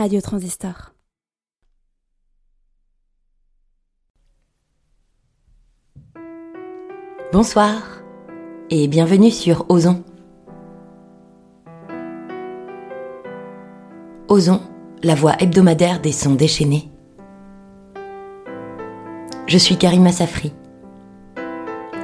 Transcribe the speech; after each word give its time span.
Radio 0.00 0.22
Transistor. 0.22 0.94
Bonsoir 7.34 8.00
et 8.70 8.88
bienvenue 8.88 9.30
sur 9.30 9.66
Ozon. 9.68 10.02
Ozon, 14.28 14.62
la 15.02 15.14
voix 15.14 15.34
hebdomadaire 15.38 16.00
des 16.00 16.12
sons 16.12 16.34
déchaînés. 16.34 16.88
Je 19.46 19.58
suis 19.58 19.76
Karima 19.76 20.12
Safri 20.12 20.54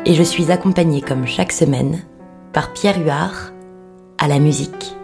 et 0.04 0.12
je 0.12 0.22
suis 0.22 0.52
accompagnée 0.52 1.00
comme 1.00 1.26
chaque 1.26 1.52
semaine 1.52 2.02
par 2.52 2.74
Pierre 2.74 3.00
Huard 3.02 3.54
à 4.18 4.28
la 4.28 4.38
musique. 4.38 4.94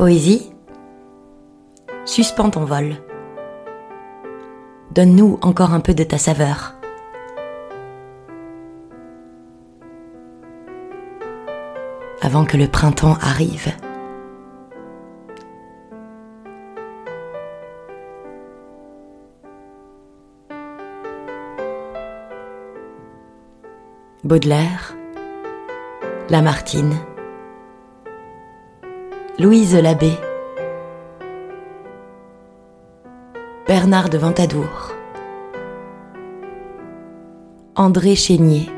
Poésie, 0.00 0.50
suspends 2.06 2.48
ton 2.48 2.64
vol. 2.64 2.94
Donne-nous 4.92 5.38
encore 5.42 5.74
un 5.74 5.80
peu 5.80 5.92
de 5.92 6.04
ta 6.04 6.16
saveur. 6.16 6.74
Avant 12.22 12.46
que 12.46 12.56
le 12.56 12.66
printemps 12.66 13.18
arrive. 13.20 13.68
Baudelaire, 24.24 24.96
Lamartine, 26.30 26.96
Louise 29.40 29.74
Labbé, 29.74 30.12
Bernard 33.66 34.10
de 34.10 34.18
Ventadour, 34.18 34.92
André 37.74 38.16
Chénier 38.16 38.68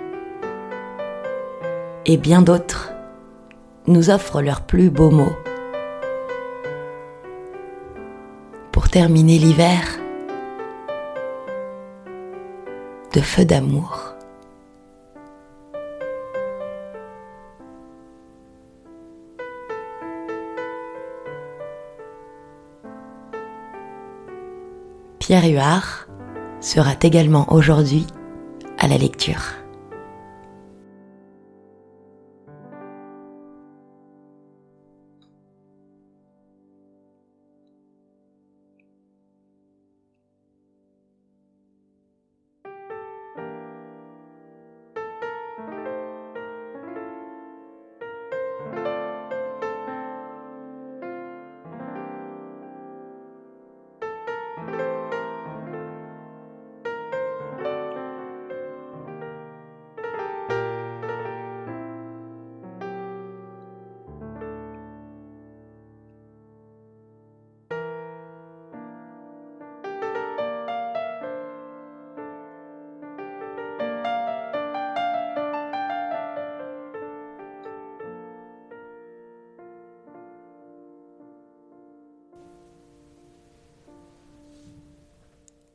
et 2.07 2.17
bien 2.17 2.43
d'autres 2.43 2.93
nous 3.89 4.09
offrent 4.09 4.41
leurs 4.41 4.61
plus 4.61 4.89
beaux 4.89 5.11
mots. 5.11 5.35
Pour 8.71 8.89
terminer 8.89 9.39
l'hiver 9.39 9.83
de 13.13 13.21
feu 13.21 13.45
d'amour. 13.45 14.12
Pierre 25.23 25.45
Huard 25.45 26.09
sera 26.61 26.95
également 27.01 27.53
aujourd'hui 27.53 28.09
à 28.77 28.89
la 28.89 28.98
lecture. 28.98 29.62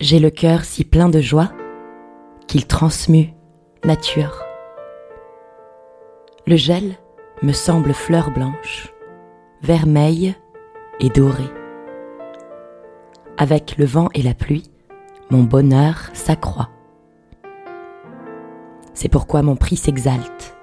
J'ai 0.10 0.20
le 0.20 0.30
cœur 0.30 0.64
si 0.64 0.86
plein 0.86 1.10
de 1.10 1.20
joie 1.20 1.52
qu'il 2.48 2.66
transmue 2.66 3.34
nature. 3.84 4.42
Le 6.46 6.56
gel 6.56 6.96
me 7.42 7.52
semble 7.52 7.94
fleur 7.94 8.32
blanche, 8.32 8.94
vermeille 9.62 10.34
et 11.02 11.10
dorée. 11.10 11.52
Avec 13.38 13.76
le 13.78 13.84
vent 13.84 14.08
et 14.14 14.22
la 14.22 14.34
pluie, 14.34 14.72
mon 15.30 15.44
bonheur 15.44 16.10
s'accroît. 16.14 16.70
C'est 18.94 19.10
pourquoi 19.10 19.42
mon 19.42 19.58
prix 19.58 19.76
s'exalte 19.76 20.56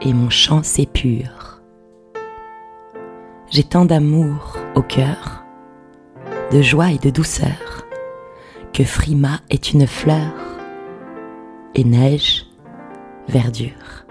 et 0.00 0.12
mon 0.12 0.28
chant 0.28 0.64
s'épure. 0.64 1.62
J'ai 3.48 3.62
tant 3.62 3.84
d'amour 3.84 4.56
au 4.74 4.82
cœur, 4.82 5.44
de 6.50 6.60
joie 6.62 6.90
et 6.90 6.98
de 6.98 7.10
douceur 7.10 7.86
que 8.80 8.86
Frima 8.86 9.40
est 9.50 9.74
une 9.74 9.86
fleur 9.86 10.32
et 11.74 11.84
neige, 11.84 12.46
verdure. 13.28 14.06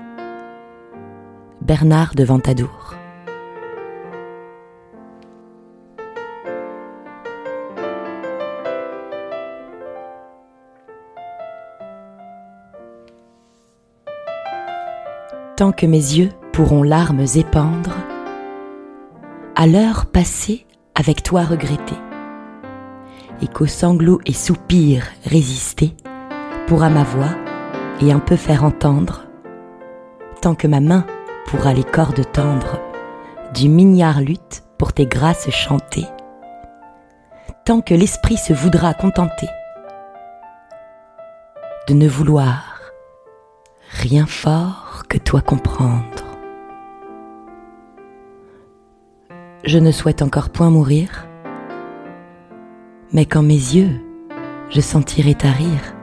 Bernard 1.60 2.14
de 2.14 2.24
Ventadour. 2.24 2.94
Tant 15.58 15.72
que 15.72 15.88
mes 15.88 15.98
yeux 15.98 16.30
pourront 16.54 16.84
larmes 16.84 17.26
épandre, 17.38 17.96
à 19.56 19.66
l'heure 19.66 20.06
passée 20.06 20.68
avec 20.94 21.24
toi 21.24 21.44
regretter 21.44 21.96
et 23.42 23.48
qu'aux 23.48 23.68
sanglots 23.68 24.22
et 24.26 24.34
soupirs 24.34 25.06
résister 25.26 25.96
pourra 26.68 26.90
ma 26.90 27.04
voix 27.04 27.36
et 28.02 28.12
un 28.12 28.20
peu 28.20 28.36
faire 28.36 28.64
entendre, 28.64 29.26
tant 30.42 30.56
que 30.56 30.68
ma 30.68 30.80
main 30.80 31.06
pourra 31.48 31.74
les 31.74 31.84
cordes 31.84 32.32
tendre 32.32 32.80
du 33.54 33.70
mignard 33.70 34.22
lutte 34.22 34.64
pour 34.78 34.94
tes 34.94 35.06
grâces 35.06 35.50
chanter, 35.50 36.06
tant 37.66 37.82
que 37.82 37.94
l'esprit 37.94 38.38
se 38.38 38.54
voudra 38.54 38.94
contenter 38.94 39.50
de 41.88 41.94
ne 41.94 42.08
vouloir 42.08 42.80
rien 43.90 44.28
fort 44.28 45.04
que 45.10 45.18
toi 45.18 45.42
comprendre. 45.42 46.24
Je 49.64 49.80
ne 49.80 49.92
souhaite 49.92 50.22
encore 50.22 50.50
point 50.50 50.70
mourir, 50.70 51.29
mais 53.12 53.26
quand 53.26 53.44
mes 53.44 53.54
yeux, 53.54 54.02
je 54.70 54.82
sentirai 54.82 55.34
ta 55.36 55.50
rire, 55.50 55.96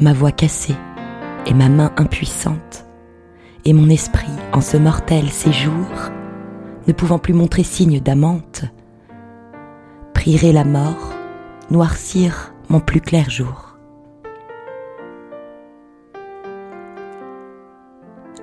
ma 0.00 0.12
voix 0.12 0.32
cassée 0.32 0.76
et 1.46 1.54
ma 1.54 1.68
main 1.68 1.92
impuissante, 1.96 2.86
et 3.64 3.72
mon 3.72 3.88
esprit 3.88 4.26
en 4.52 4.60
ce 4.60 4.76
mortel 4.76 5.30
séjour, 5.30 5.86
ne 6.86 6.92
pouvant 6.92 7.18
plus 7.18 7.34
montrer 7.34 7.64
signe 7.64 8.00
d'amante, 8.00 8.64
prierai 10.14 10.52
la 10.52 10.64
mort, 10.64 11.12
noircir 11.70 12.54
mon 12.68 12.80
plus 12.80 13.00
clair 13.00 13.28
jour. 13.30 13.76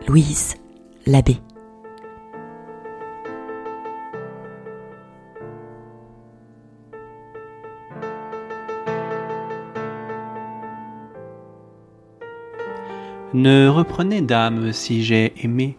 Louise 0.08 0.56
l'abbé. 1.08 1.38
Ne 13.36 13.68
reprenez, 13.68 14.22
dame, 14.22 14.72
si 14.72 15.04
j'ai 15.04 15.34
aimé, 15.44 15.76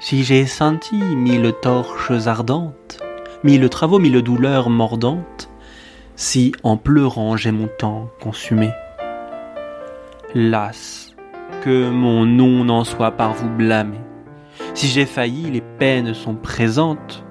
si 0.00 0.22
j'ai 0.22 0.44
senti 0.44 0.96
mille 0.96 1.54
torches 1.62 2.26
ardentes, 2.26 3.00
mille 3.42 3.70
travaux, 3.70 3.98
mille 3.98 4.20
douleurs 4.20 4.68
mordantes, 4.68 5.48
si 6.14 6.52
en 6.64 6.76
pleurant 6.76 7.38
j'ai 7.38 7.52
mon 7.52 7.70
temps 7.78 8.10
consumé. 8.20 8.68
Las, 10.34 11.16
que 11.62 11.88
mon 11.88 12.26
nom 12.26 12.64
n'en 12.64 12.84
soit 12.84 13.12
par 13.12 13.32
vous 13.32 13.48
blâmé. 13.48 13.96
Si 14.74 14.88
j'ai 14.88 15.06
failli, 15.06 15.50
les 15.50 15.62
peines 15.62 16.12
sont 16.12 16.34
présentes. 16.34 17.24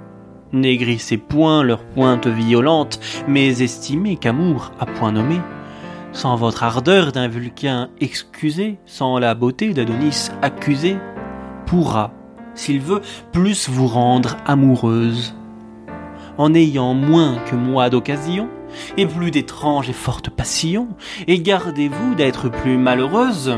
N'aigrissez 0.51 1.17
point 1.17 1.61
leurs 1.61 1.85
pointes 1.85 2.25
violentes, 2.25 2.99
mais 3.27 3.61
estimez 3.61 4.15
qu'amour 4.15 4.71
a 4.79 4.87
point 4.87 5.11
nommé. 5.11 5.39
Sans 6.17 6.35
votre 6.35 6.63
ardeur 6.63 7.11
d'un 7.11 7.27
Vulcain 7.27 7.89
excusé, 8.01 8.79
sans 8.87 9.19
la 9.19 9.35
beauté 9.35 9.71
d'Adonis 9.71 10.31
accusé, 10.41 10.97
pourra, 11.67 12.11
s'il 12.55 12.81
veut, 12.81 13.01
plus 13.31 13.69
vous 13.69 13.85
rendre 13.85 14.35
amoureuse. 14.47 15.35
En 16.39 16.55
ayant 16.55 16.95
moins 16.95 17.37
que 17.45 17.55
moi 17.55 17.91
d'occasion, 17.91 18.49
et 18.97 19.05
plus 19.05 19.29
d'étranges 19.29 19.91
et 19.91 19.93
fortes 19.93 20.31
passions, 20.31 20.87
et 21.27 21.39
gardez-vous 21.39 22.15
d'être 22.15 22.49
plus 22.49 22.79
malheureuse. 22.79 23.55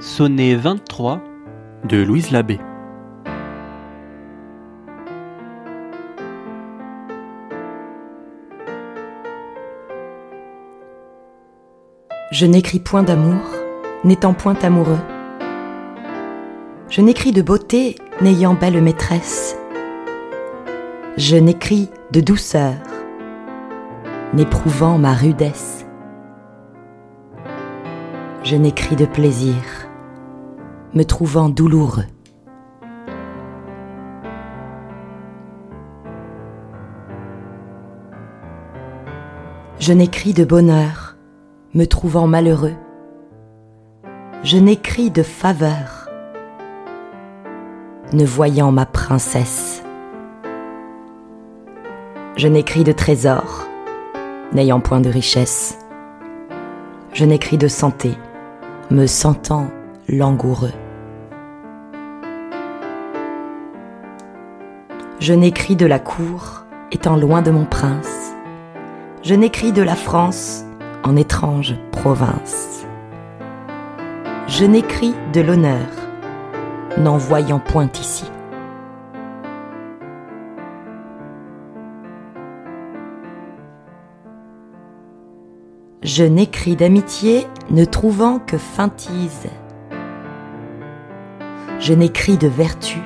Sonnet 0.00 0.56
23 0.56 1.22
de 1.88 2.02
Louise 2.02 2.32
Labbé. 2.32 2.58
Je 12.30 12.46
n'écris 12.46 12.78
point 12.78 13.02
d'amour, 13.02 13.42
n'étant 14.04 14.34
point 14.34 14.54
amoureux. 14.62 15.00
Je 16.88 17.00
n'écris 17.00 17.32
de 17.32 17.42
beauté, 17.42 17.96
n'ayant 18.20 18.54
belle 18.54 18.80
maîtresse. 18.80 19.58
Je 21.16 21.34
n'écris 21.34 21.90
de 22.12 22.20
douceur, 22.20 22.76
n'éprouvant 24.32 24.96
ma 24.96 25.12
rudesse. 25.12 25.84
Je 28.44 28.54
n'écris 28.54 28.94
de 28.94 29.06
plaisir, 29.06 29.88
me 30.94 31.02
trouvant 31.02 31.48
douloureux. 31.48 32.06
Je 39.80 39.92
n'écris 39.92 40.32
de 40.32 40.44
bonheur, 40.44 40.99
me 41.72 41.84
trouvant 41.86 42.26
malheureux. 42.26 42.74
Je 44.42 44.56
n'écris 44.56 45.10
de 45.10 45.22
faveur, 45.22 46.08
ne 48.12 48.24
voyant 48.24 48.72
ma 48.72 48.86
princesse. 48.86 49.84
Je 52.36 52.48
n'écris 52.48 52.82
de 52.82 52.92
trésor, 52.92 53.68
n'ayant 54.52 54.80
point 54.80 55.00
de 55.00 55.10
richesse. 55.10 55.78
Je 57.12 57.24
n'écris 57.24 57.58
de 57.58 57.68
santé, 57.68 58.16
me 58.90 59.06
sentant 59.06 59.68
langoureux. 60.08 60.72
Je 65.20 65.34
n'écris 65.34 65.76
de 65.76 65.86
la 65.86 66.00
cour, 66.00 66.64
étant 66.90 67.16
loin 67.16 67.42
de 67.42 67.52
mon 67.52 67.64
prince. 67.64 68.32
Je 69.22 69.34
n'écris 69.34 69.70
de 69.70 69.82
la 69.82 69.94
France, 69.94 70.64
en 71.02 71.16
étrange 71.16 71.76
province. 71.92 72.86
Je 74.46 74.64
n'écris 74.64 75.14
de 75.32 75.40
l'honneur, 75.40 75.86
n'en 76.98 77.16
voyant 77.16 77.60
point 77.60 77.88
ici. 77.94 78.30
Je 86.02 86.24
n'écris 86.24 86.76
d'amitié, 86.76 87.46
ne 87.70 87.84
trouvant 87.84 88.38
que 88.38 88.58
feintise. 88.58 89.48
Je 91.78 91.94
n'écris 91.94 92.36
de 92.36 92.48
vertu, 92.48 92.98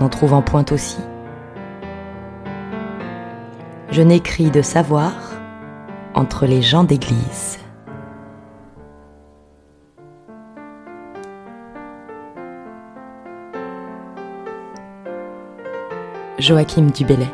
n'en 0.00 0.08
trouvant 0.08 0.42
point 0.42 0.64
aussi. 0.70 1.00
Je 3.90 4.02
n'écris 4.02 4.50
de 4.50 4.62
savoir 4.62 5.31
entre 6.22 6.46
les 6.46 6.62
gens 6.62 6.84
d'église. 6.84 7.58
Joachim 16.38 16.90
Dubélé 16.94 17.26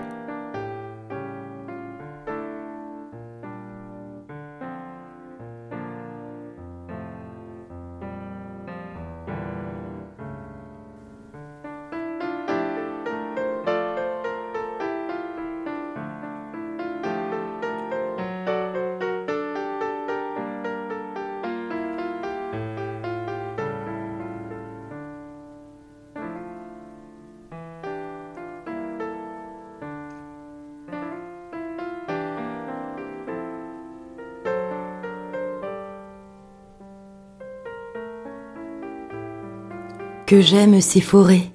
que 40.28 40.42
j'aime 40.42 40.82
ces 40.82 41.00
forêts, 41.00 41.50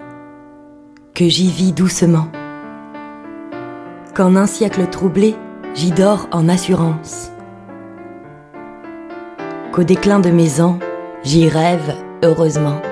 que 1.14 1.28
j'y 1.28 1.48
vis 1.48 1.70
doucement, 1.70 2.26
qu'en 4.16 4.34
un 4.34 4.48
siècle 4.48 4.88
troublé, 4.90 5.36
j'y 5.76 5.92
dors 5.92 6.26
en 6.32 6.48
assurance, 6.48 7.30
qu'au 9.72 9.84
déclin 9.84 10.18
de 10.18 10.30
mes 10.30 10.60
ans, 10.60 10.80
j'y 11.22 11.48
rêve 11.48 11.94
heureusement. 12.24 12.82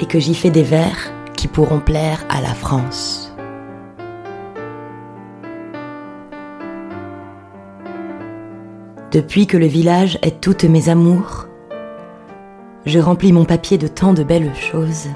Et 0.00 0.06
que 0.06 0.18
j'y 0.18 0.34
fais 0.34 0.50
des 0.50 0.64
vers 0.64 1.12
qui 1.36 1.46
pourront 1.46 1.78
plaire 1.78 2.24
à 2.28 2.40
la 2.40 2.54
France. 2.54 3.27
Depuis 9.18 9.48
que 9.48 9.56
le 9.56 9.66
village 9.66 10.16
est 10.22 10.40
toutes 10.40 10.62
mes 10.62 10.88
amours, 10.88 11.48
je 12.86 13.00
remplis 13.00 13.32
mon 13.32 13.44
papier 13.44 13.76
de 13.76 13.88
tant 13.88 14.12
de 14.12 14.22
belles 14.22 14.54
choses 14.54 15.08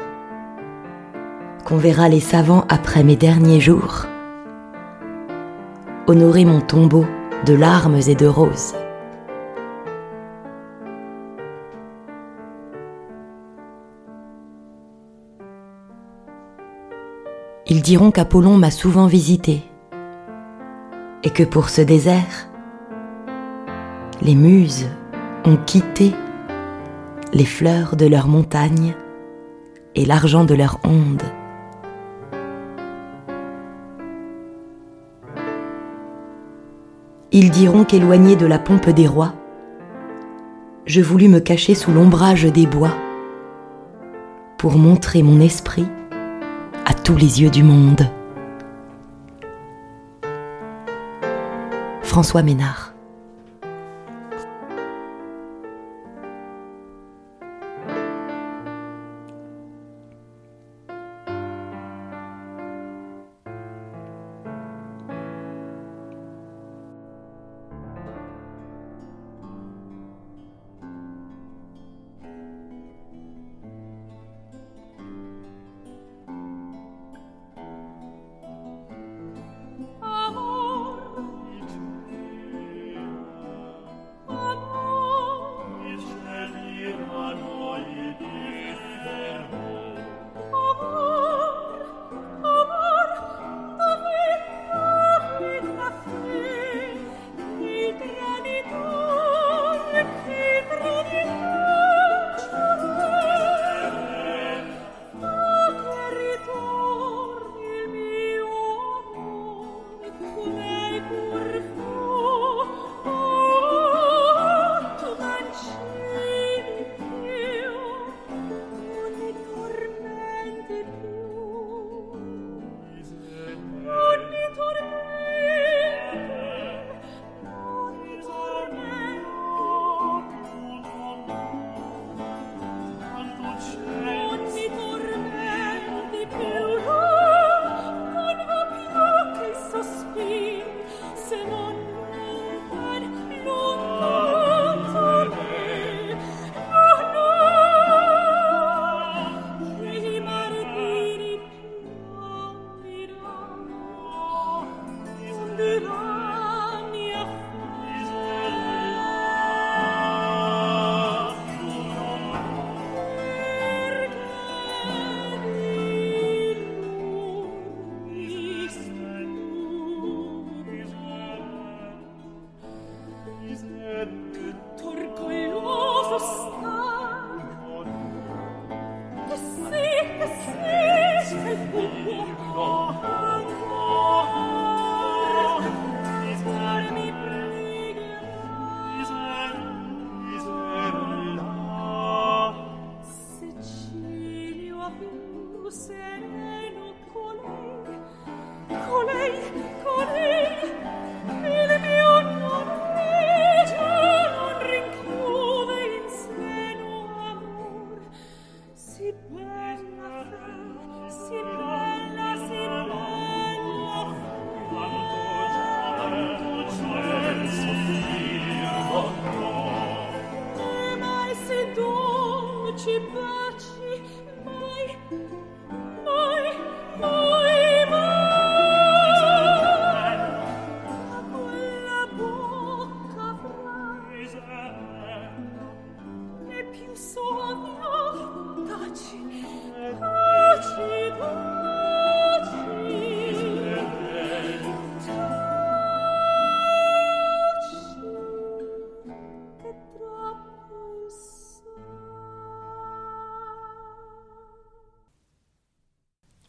qu'on 1.65 1.77
verra 1.77 2.09
les 2.09 2.19
savants 2.19 2.65
après 2.69 3.05
mes 3.05 3.15
derniers 3.15 3.61
jours 3.61 4.07
honorer 6.09 6.45
mon 6.45 6.61
tombeau 6.61 7.07
de 7.47 7.55
larmes 7.55 8.01
et 8.09 8.17
de 8.17 8.27
roses. 8.27 8.75
Ils 17.69 17.83
diront 17.83 18.11
qu'Apollon 18.11 18.59
m'a 18.59 18.73
souvent 18.73 19.07
visité 19.07 19.63
et 21.23 21.31
que 21.31 21.45
pour 21.45 21.69
ce 21.69 21.83
désert, 21.83 22.49
les 24.25 24.35
muses 24.37 24.89
ont 25.45 25.57
quitté 25.57 26.13
les 27.33 27.45
fleurs 27.45 27.97
de 27.97 28.07
leurs 28.07 28.29
montagnes 28.29 28.95
et 29.97 30.05
l'argent 30.05 30.45
de 30.45 30.55
leurs 30.55 30.79
ondes. 30.85 31.23
Ils 37.33 37.51
diront 37.51 37.85
qu'éloigné 37.85 38.37
de 38.37 38.47
la 38.47 38.59
pompe 38.59 38.91
des 38.91 39.07
rois, 39.07 39.35
je 40.87 41.01
voulus 41.01 41.29
me 41.29 41.41
cacher 41.41 41.75
sous 41.75 41.91
l'ombrage 41.93 42.45
des 42.45 42.67
bois 42.67 42.95
pour 44.59 44.77
montrer 44.77 45.23
mon 45.23 45.41
esprit 45.41 45.87
à 46.85 46.95
tous 46.95 47.17
les 47.17 47.43
yeux 47.43 47.51
du 47.51 47.63
monde. 47.63 48.07
François 52.03 52.43
Ménard 52.43 52.82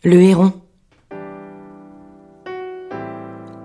Le 0.06 0.22
héron. 0.22 0.52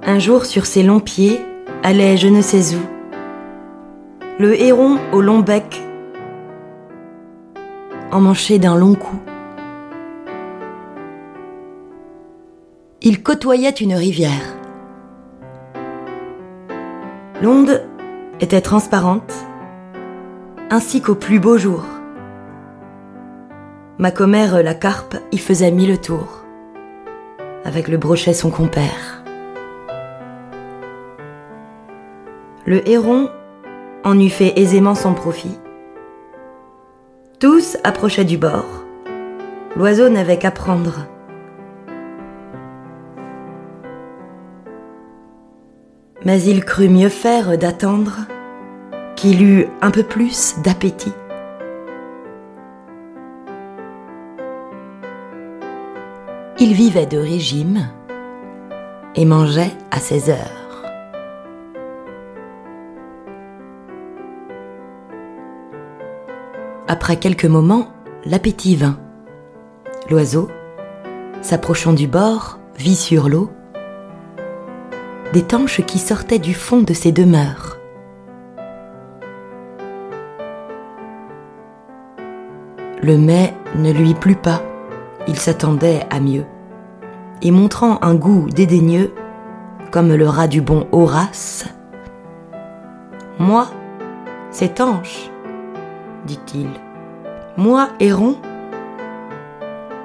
Un 0.04 0.20
jour 0.20 0.44
sur 0.44 0.66
ses 0.66 0.84
longs 0.84 1.00
pieds 1.00 1.40
allait 1.82 2.16
je 2.16 2.28
ne 2.28 2.42
sais 2.42 2.76
où. 2.76 2.80
Le 4.38 4.54
héron 4.54 4.98
au 5.12 5.20
long 5.20 5.40
bec, 5.40 5.82
emmanché 8.12 8.60
d'un 8.60 8.76
long 8.76 8.94
cou. 8.94 9.16
Il 13.02 13.24
côtoyait 13.24 13.70
une 13.70 13.94
rivière. 13.94 14.54
L'onde 17.42 17.82
était 18.38 18.60
transparente, 18.60 19.34
ainsi 20.70 21.00
qu'au 21.00 21.16
plus 21.16 21.40
beau 21.40 21.58
jour. 21.58 21.82
Ma 24.00 24.12
commère, 24.12 24.62
la 24.62 24.74
carpe, 24.74 25.16
y 25.32 25.38
faisait 25.38 25.72
mille 25.72 26.00
tours, 26.00 26.44
avec 27.64 27.88
le 27.88 27.96
brochet 27.96 28.32
son 28.32 28.48
compère. 28.48 29.24
Le 32.64 32.88
héron 32.88 33.28
en 34.04 34.16
eût 34.20 34.30
fait 34.30 34.52
aisément 34.56 34.94
son 34.94 35.14
profit. 35.14 35.58
Tous 37.40 37.76
approchaient 37.82 38.24
du 38.24 38.38
bord. 38.38 38.84
L'oiseau 39.74 40.08
n'avait 40.08 40.38
qu'à 40.38 40.52
prendre. 40.52 41.06
Mais 46.24 46.40
il 46.42 46.64
crut 46.64 46.90
mieux 46.90 47.08
faire 47.08 47.58
d'attendre 47.58 48.18
qu'il 49.16 49.42
eût 49.42 49.66
un 49.82 49.90
peu 49.90 50.04
plus 50.04 50.54
d'appétit. 50.62 51.12
Il 56.60 56.72
vivait 56.74 57.06
de 57.06 57.18
régime 57.18 57.88
et 59.14 59.24
mangeait 59.24 59.70
à 59.92 60.00
ses 60.00 60.28
heures. 60.28 60.82
Après 66.88 67.16
quelques 67.16 67.44
moments, 67.44 67.86
l'appétit 68.24 68.74
vint. 68.74 68.98
L'oiseau, 70.10 70.48
s'approchant 71.42 71.92
du 71.92 72.08
bord, 72.08 72.58
vit 72.76 72.96
sur 72.96 73.28
l'eau 73.28 73.50
des 75.32 75.42
tanches 75.42 75.82
qui 75.82 76.00
sortaient 76.00 76.40
du 76.40 76.54
fond 76.54 76.82
de 76.82 76.92
ses 76.92 77.12
demeures. 77.12 77.78
Le 83.00 83.16
mets 83.16 83.54
ne 83.76 83.92
lui 83.92 84.14
plut 84.14 84.34
pas 84.34 84.60
il 85.28 85.38
s'attendait 85.38 86.00
à 86.10 86.18
mieux. 86.18 86.46
Et 87.42 87.52
montrant 87.52 87.98
un 88.02 88.16
goût 88.16 88.48
dédaigneux, 88.48 89.14
comme 89.92 90.12
le 90.12 90.26
rat 90.26 90.48
du 90.48 90.60
bon 90.60 90.86
Horace, 90.90 91.66
Moi, 93.38 93.68
c'est 94.50 94.80
ange, 94.80 95.30
dit-il, 96.26 96.68
moi, 97.56 97.90
héron, 98.00 98.36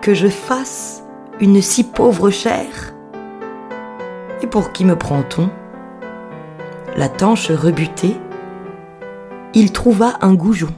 que 0.01 0.13
je 0.13 0.27
fasse 0.27 1.03
une 1.39 1.61
si 1.61 1.83
pauvre 1.83 2.29
chair 2.29 2.93
Et 4.41 4.47
pour 4.47 4.71
qui 4.71 4.85
me 4.85 4.95
prend-on? 4.95 5.49
La 6.95 7.09
tanche 7.09 7.49
rebutée, 7.49 8.15
il 9.55 9.71
trouva 9.71 10.13
un 10.21 10.33
goujon. 10.33 10.73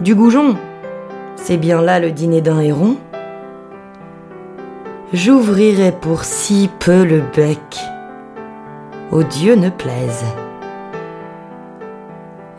Du 0.00 0.14
goujon, 0.14 0.56
c'est 1.42 1.56
bien 1.56 1.80
là 1.80 2.00
le 2.00 2.10
dîner 2.10 2.40
d'un 2.40 2.60
héron. 2.60 2.96
J'ouvrirai 5.12 5.92
pour 5.92 6.24
si 6.24 6.68
peu 6.80 7.04
le 7.04 7.22
bec, 7.34 7.78
au 9.10 9.22
Dieu 9.22 9.54
ne 9.54 9.70
plaise. 9.70 10.24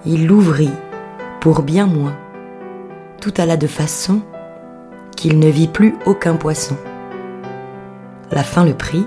Il 0.05 0.25
l'ouvrit 0.25 0.71
pour 1.41 1.61
bien 1.61 1.85
moins, 1.85 2.15
tout 3.21 3.33
alla 3.37 3.57
de 3.57 3.67
façon 3.67 4.21
qu'il 5.15 5.37
ne 5.37 5.49
vit 5.49 5.67
plus 5.67 5.95
aucun 6.05 6.35
poisson. 6.35 6.75
La 8.31 8.43
faim 8.43 8.65
le 8.65 8.73
prit. 8.73 9.05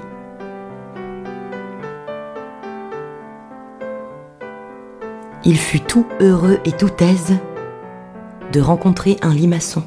Il 5.44 5.58
fut 5.58 5.80
tout 5.80 6.06
heureux 6.20 6.60
et 6.64 6.72
tout 6.72 6.92
aise 7.00 7.36
de 8.52 8.60
rencontrer 8.60 9.16
un 9.22 9.32
limaçon. 9.32 9.82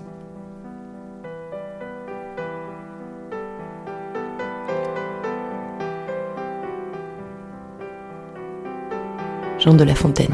Jean 9.60 9.76
de 9.76 9.84
La 9.84 9.94
Fontaine. 9.94 10.34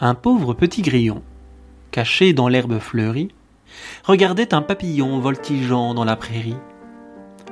Un 0.00 0.14
pauvre 0.16 0.52
petit 0.54 0.82
grillon, 0.82 1.22
caché 1.92 2.32
dans 2.32 2.48
l'herbe 2.48 2.80
fleurie, 2.80 3.28
regardait 4.02 4.52
un 4.52 4.62
papillon 4.62 5.20
voltigeant 5.20 5.94
dans 5.94 6.04
la 6.04 6.16
prairie. 6.16 6.56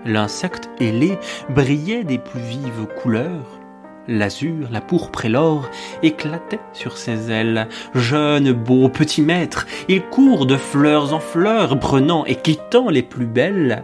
L'insecte 0.05 0.71
ailé 0.81 1.19
brillait 1.51 2.05
des 2.05 2.19
plus 2.19 2.41
vives 2.41 2.87
couleurs. 3.03 3.61
L'azur, 4.09 4.69
la 4.73 4.81
pourpre 4.81 5.27
et 5.27 5.29
l'or 5.29 5.69
éclataient 6.03 6.61
sur 6.73 6.97
ses 6.97 7.31
ailes. 7.31 7.69
Jeune, 7.95 8.53
beau 8.53 8.89
petit 8.89 9.21
maître, 9.21 9.67
il 9.89 10.03
court 10.03 10.47
de 10.47 10.57
fleurs 10.57 11.13
en 11.13 11.21
fleurs, 11.21 11.79
prenant 11.79 12.25
et 12.25 12.35
quittant 12.35 12.89
les 12.89 13.03
plus 13.03 13.27
belles. 13.27 13.83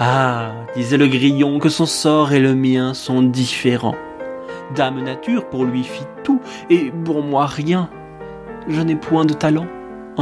Ah, 0.00 0.52
disait 0.74 0.96
le 0.96 1.06
grillon, 1.06 1.58
que 1.58 1.68
son 1.68 1.86
sort 1.86 2.32
et 2.32 2.40
le 2.40 2.54
mien 2.54 2.94
sont 2.94 3.22
différents. 3.22 3.96
Dame 4.74 5.02
nature 5.02 5.48
pour 5.48 5.64
lui 5.64 5.84
fit 5.84 6.06
tout, 6.24 6.40
et 6.70 6.90
pour 7.04 7.22
moi 7.22 7.46
rien. 7.46 7.90
je 8.68 8.80
n'ai 8.80 8.96
point 8.96 9.24
de 9.24 9.34
talent, 9.34 9.66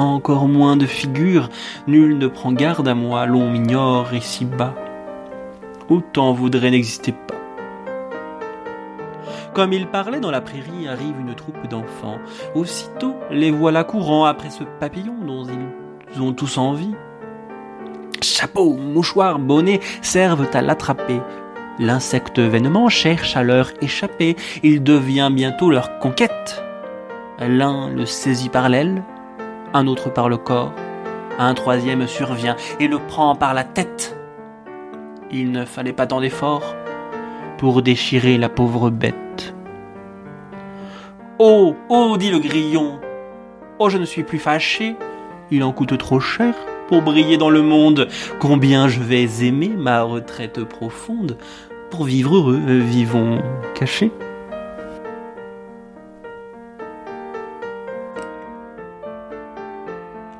encore 0.02 0.48
moins 0.48 0.76
de 0.76 0.86
figure, 0.86 1.48
nul 1.86 2.18
ne 2.18 2.26
prend 2.26 2.52
garde 2.52 2.86
à 2.86 2.94
moi, 2.94 3.26
l'on 3.26 3.50
m'ignore 3.50 4.08
si 4.20 4.44
bas. 4.44 4.74
Autant 5.88 6.32
voudrait 6.32 6.70
n'exister 6.70 7.12
pas. 7.12 7.34
Comme 9.54 9.72
il 9.72 9.86
parlait 9.86 10.20
dans 10.20 10.30
la 10.30 10.42
prairie, 10.42 10.86
arrive 10.86 11.18
une 11.18 11.34
troupe 11.34 11.66
d'enfants. 11.68 12.18
Aussitôt, 12.54 13.16
les 13.30 13.50
voilà 13.50 13.84
courant 13.84 14.26
après 14.26 14.50
ce 14.50 14.64
papillon 14.64 15.14
dont 15.26 15.46
ils 16.14 16.20
ont 16.20 16.34
tous 16.34 16.58
envie. 16.58 16.94
Chapeau, 18.20 18.74
mouchoir, 18.74 19.38
bonnet 19.38 19.80
servent 20.02 20.48
à 20.52 20.60
l'attraper. 20.60 21.20
L'insecte 21.78 22.38
vainement 22.38 22.90
cherche 22.90 23.36
à 23.36 23.42
leur 23.42 23.70
échapper. 23.80 24.36
Il 24.62 24.82
devient 24.82 25.30
bientôt 25.32 25.70
leur 25.70 25.98
conquête. 26.00 26.62
L'un 27.38 27.88
le 27.90 28.04
saisit 28.04 28.48
par 28.48 28.68
l'aile, 28.68 29.02
un 29.76 29.86
autre 29.86 30.10
par 30.10 30.30
le 30.30 30.38
corps, 30.38 30.72
un 31.38 31.52
troisième 31.52 32.06
survient 32.06 32.56
et 32.80 32.88
le 32.88 32.98
prend 32.98 33.34
par 33.34 33.52
la 33.52 33.62
tête. 33.62 34.16
Il 35.30 35.52
ne 35.52 35.66
fallait 35.66 35.92
pas 35.92 36.06
tant 36.06 36.20
d'efforts 36.20 36.74
pour 37.58 37.82
déchirer 37.82 38.38
la 38.38 38.48
pauvre 38.48 38.88
bête. 38.88 39.54
Oh, 41.38 41.76
oh, 41.90 42.16
dit 42.18 42.30
le 42.30 42.38
grillon. 42.38 42.98
Oh, 43.78 43.90
je 43.90 43.98
ne 43.98 44.06
suis 44.06 44.22
plus 44.22 44.38
fâché. 44.38 44.96
Il 45.50 45.62
en 45.62 45.72
coûte 45.72 45.98
trop 45.98 46.20
cher 46.20 46.54
pour 46.88 47.02
briller 47.02 47.36
dans 47.36 47.50
le 47.50 47.60
monde. 47.60 48.08
Combien 48.40 48.88
je 48.88 49.00
vais 49.00 49.26
aimer 49.44 49.72
ma 49.76 50.02
retraite 50.02 50.64
profonde. 50.64 51.36
Pour 51.90 52.04
vivre 52.04 52.36
heureux, 52.36 52.78
vivons 52.78 53.42
cachés. 53.74 54.10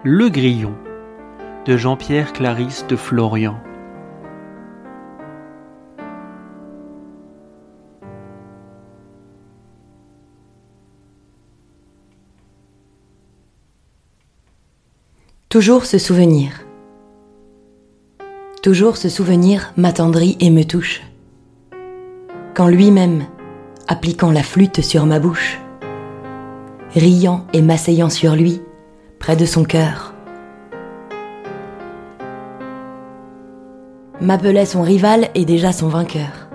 Le 0.09 0.29
Grillon 0.29 0.73
de 1.67 1.77
Jean-Pierre 1.77 2.33
Clarisse 2.33 2.87
de 2.87 2.95
Florian. 2.95 3.59
Toujours 15.49 15.87
se 15.87 15.99
souvenir. 15.99 16.53
Toujours 18.63 18.97
ce 18.97 19.09
souvenir 19.09 19.73
m'attendrit 19.77 20.37
et 20.39 20.51
me 20.51 20.63
touche. 20.63 21.03
Quand 22.55 22.69
lui-même, 22.69 23.25
appliquant 23.89 24.31
la 24.31 24.45
flûte 24.45 24.83
sur 24.83 25.05
ma 25.05 25.19
bouche, 25.19 25.59
riant 26.95 27.45
et 27.53 27.61
m'asseyant 27.61 28.09
sur 28.09 28.37
lui, 28.37 28.63
près 29.27 29.35
de 29.35 29.45
son 29.45 29.65
cœur. 29.65 30.15
M'appelait 34.21 34.67
son 34.67 34.83
rival 34.83 35.31
et 35.35 35.45
déjà 35.45 35.73
son 35.73 35.89
vainqueur. 35.89 36.49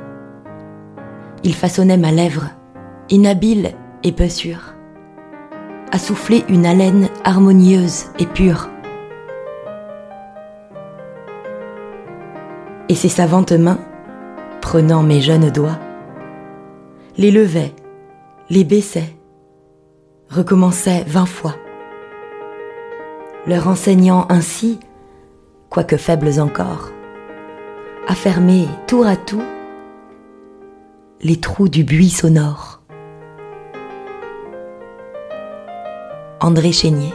Il 1.43 1.53
façonnait 1.53 1.97
ma 1.97 2.13
lèvre, 2.13 2.45
inhabile 3.09 3.71
et 4.03 4.13
peu 4.13 4.29
sûr, 4.29 4.73
à 5.91 5.99
souffler 5.99 6.45
une 6.47 6.65
haleine 6.65 7.09
harmonieuse 7.25 8.05
et 8.19 8.25
pure. 8.25 8.69
Et 12.87 12.95
ses 12.95 13.09
savantes 13.09 13.51
mains, 13.51 13.79
prenant 14.61 15.03
mes 15.03 15.19
jeunes 15.19 15.49
doigts, 15.49 15.79
les 17.17 17.31
levaient, 17.31 17.75
les 18.49 18.63
baissaient, 18.63 19.17
recommençaient 20.29 21.03
vingt 21.05 21.25
fois 21.25 21.55
leur 23.47 23.67
enseignant 23.67 24.25
ainsi, 24.29 24.79
quoique 25.69 25.97
faibles 25.97 26.39
encore, 26.39 26.91
à 28.07 28.15
fermer 28.15 28.67
tour 28.87 29.05
à 29.07 29.15
tour 29.15 29.43
les 31.21 31.39
trous 31.39 31.69
du 31.69 31.83
buis 31.83 32.09
sonore. 32.09 32.81
André 36.39 36.71
Chénier 36.71 37.13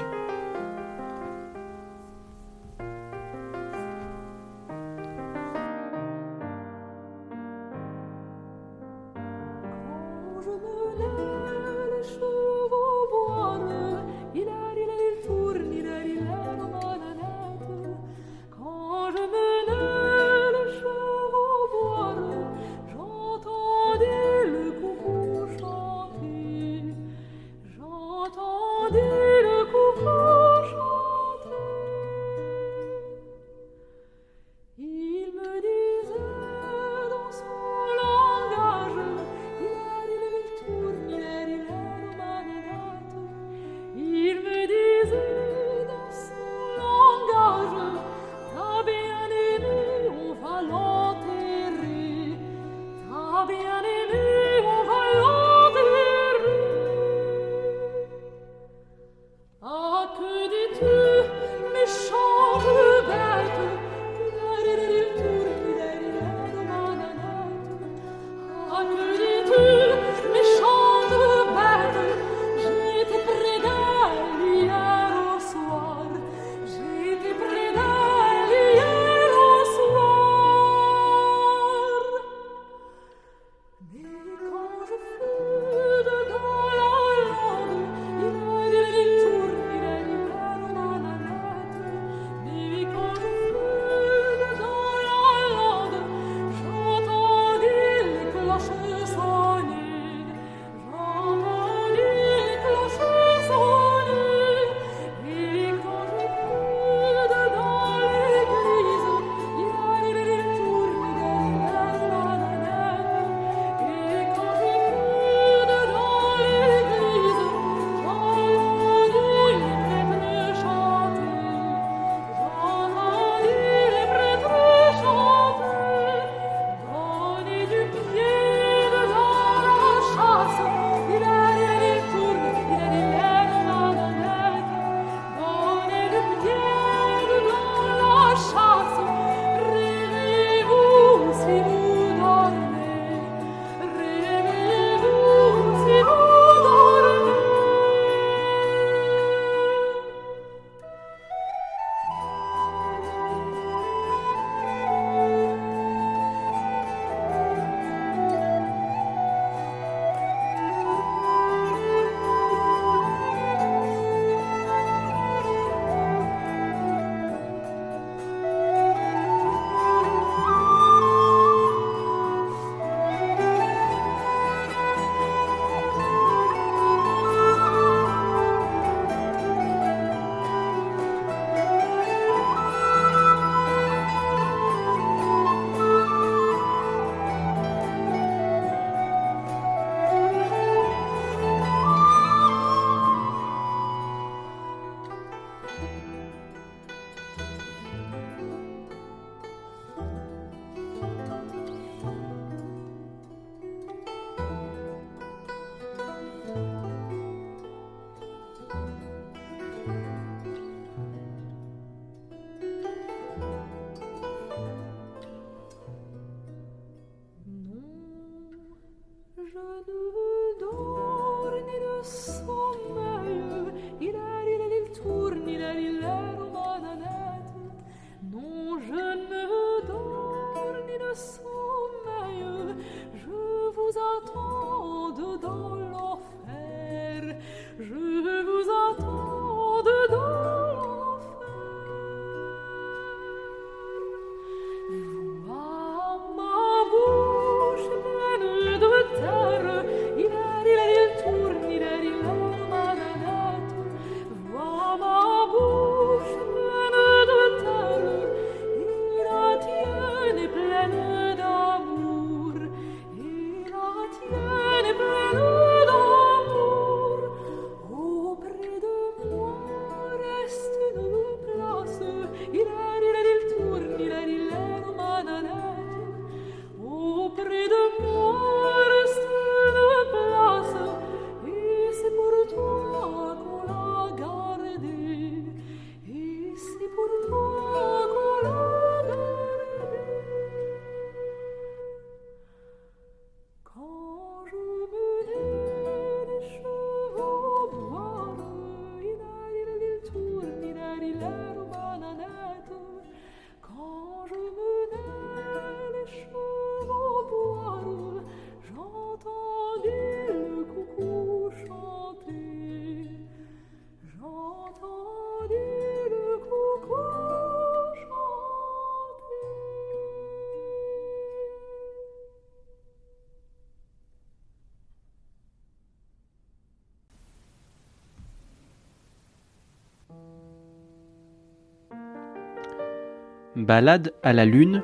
Ballade 333.67 334.13
à 334.23 334.33
la 334.33 334.45
lune 334.45 334.81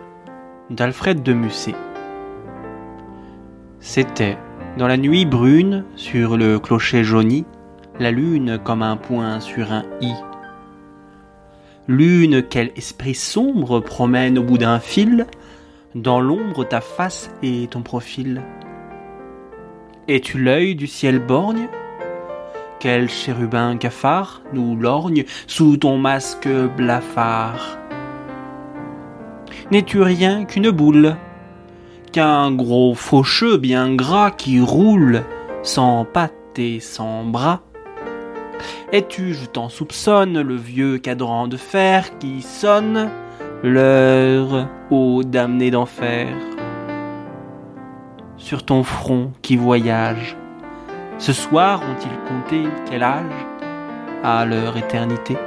d'Alfred 0.68 1.22
de 1.22 1.32
Musset. 1.32 1.76
C'était, 3.78 4.36
dans 4.76 4.88
la 4.88 4.96
nuit 4.96 5.24
brune, 5.24 5.84
sur 5.94 6.36
le 6.36 6.58
clocher 6.58 7.04
jauni, 7.04 7.44
la 8.00 8.10
lune 8.10 8.58
comme 8.58 8.82
un 8.82 8.96
point 8.96 9.38
sur 9.38 9.70
un 9.70 9.84
i. 10.00 10.12
Lune, 11.86 12.42
quel 12.42 12.72
esprit 12.74 13.14
sombre 13.14 13.78
promène 13.78 14.36
au 14.36 14.42
bout 14.42 14.58
d'un 14.58 14.80
fil, 14.80 15.28
dans 15.94 16.20
l'ombre 16.20 16.64
ta 16.64 16.80
face 16.80 17.30
et 17.40 17.68
ton 17.70 17.82
profil. 17.82 18.42
Es-tu 20.08 20.38
l'œil 20.38 20.74
du 20.74 20.88
ciel 20.88 21.20
borgne? 21.20 21.68
Quel 22.80 23.08
chérubin 23.08 23.76
cafard 23.76 24.42
nous 24.52 24.74
lorgne 24.74 25.22
sous 25.46 25.76
ton 25.76 25.98
masque 25.98 26.48
blafard? 26.76 27.78
N'es-tu 29.72 30.02
rien 30.02 30.44
qu'une 30.44 30.70
boule? 30.70 31.16
Qu'un 32.12 32.52
gros 32.52 32.94
faucheux 32.94 33.56
bien 33.56 33.94
gras 33.94 34.30
qui 34.30 34.60
roule 34.60 35.22
sans 35.62 36.04
pattes 36.04 36.58
et 36.58 36.78
sans 36.78 37.24
bras? 37.24 37.62
Es-tu, 38.92 39.32
je 39.32 39.46
t'en 39.46 39.70
soupçonne, 39.70 40.42
le 40.42 40.56
vieux 40.56 40.98
cadran 40.98 41.48
de 41.48 41.56
fer 41.56 42.18
qui 42.18 42.42
sonne 42.42 43.08
l'heure 43.62 44.68
aux 44.90 45.24
damnés 45.24 45.70
d'enfer? 45.70 46.28
Sur 48.36 48.66
ton 48.66 48.82
front 48.82 49.32
qui 49.40 49.56
voyage, 49.56 50.36
ce 51.16 51.32
soir 51.32 51.80
ont-ils 51.80 52.28
compté 52.28 52.68
quel 52.90 53.02
âge? 53.02 53.46
À 54.22 54.44
leur 54.44 54.76
éternité? 54.76 55.38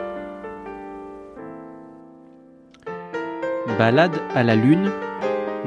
Ballade 3.67 4.21
à 4.33 4.43
la 4.43 4.55
lune 4.55 4.91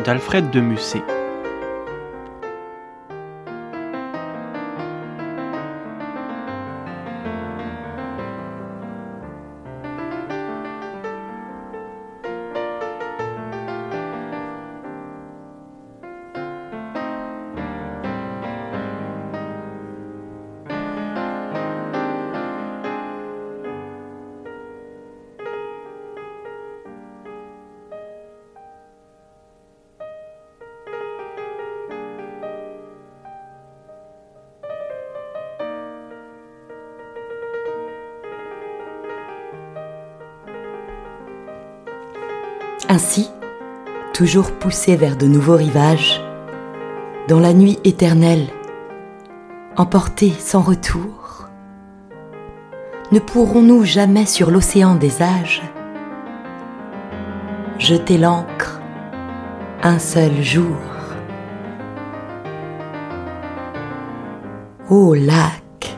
d'Alfred 0.05 0.51
de 0.51 0.61
Musset. 0.61 1.03
Ainsi, 43.01 43.31
toujours 44.13 44.51
poussés 44.51 44.97
vers 44.97 45.17
de 45.17 45.29
nouveaux 45.29 45.55
rivages, 45.55 46.21
dans 47.29 47.39
la 47.39 47.53
nuit 47.53 47.79
éternelle, 47.85 48.49
emportés 49.77 50.33
sans 50.33 50.63
retour, 50.63 51.47
ne 53.13 53.21
pourrons-nous 53.21 53.85
jamais 53.85 54.27
sur 54.27 54.51
l'océan 54.51 54.97
des 54.97 55.23
âges 55.23 55.63
jeter 57.79 58.19
l'ancre 58.19 58.81
un 59.85 60.01
seul 60.01 60.43
jour? 60.43 60.83
Ô 64.91 65.15
lac, 65.15 65.97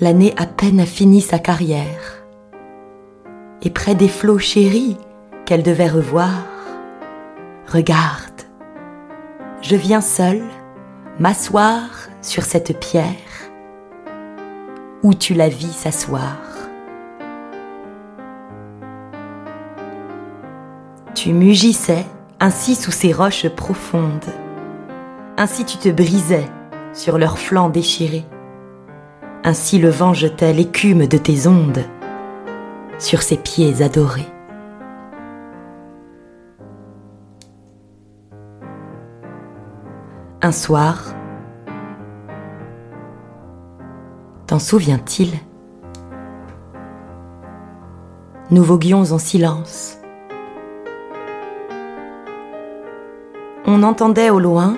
l'année 0.00 0.32
à 0.38 0.46
peine 0.46 0.80
a 0.80 0.86
fini 0.86 1.20
sa 1.20 1.38
carrière, 1.38 2.24
et 3.60 3.68
près 3.68 3.94
des 3.94 4.08
flots 4.08 4.38
chéris, 4.38 4.96
qu'elle 5.44 5.62
devait 5.62 5.88
revoir. 5.88 6.44
Regarde, 7.68 8.42
je 9.62 9.76
viens 9.76 10.00
seul 10.00 10.42
m'asseoir 11.18 12.08
sur 12.20 12.42
cette 12.44 12.78
pierre 12.78 13.08
où 15.02 15.14
tu 15.14 15.34
la 15.34 15.48
vis 15.48 15.72
s'asseoir? 15.72 16.36
Tu 21.14 21.32
mugissais 21.32 22.04
ainsi 22.40 22.74
sous 22.74 22.90
ces 22.90 23.12
roches 23.12 23.48
profondes, 23.48 24.32
ainsi 25.36 25.64
tu 25.64 25.76
te 25.76 25.88
brisais 25.88 26.46
sur 26.92 27.18
leurs 27.18 27.38
flancs 27.38 27.68
déchirés, 27.68 28.26
ainsi 29.44 29.78
le 29.78 29.90
vent 29.90 30.14
jetait 30.14 30.52
l'écume 30.52 31.06
de 31.06 31.18
tes 31.18 31.46
ondes 31.46 31.84
sur 32.98 33.22
ces 33.22 33.36
pieds 33.36 33.82
adorés. 33.82 34.31
Un 40.44 40.50
soir, 40.50 41.14
t'en 44.48 44.58
souvient-il? 44.58 45.34
Nous 48.50 48.64
voguions 48.64 49.12
en 49.12 49.18
silence. 49.18 49.98
On 53.66 53.84
entendait 53.84 54.30
au 54.30 54.40
loin 54.40 54.76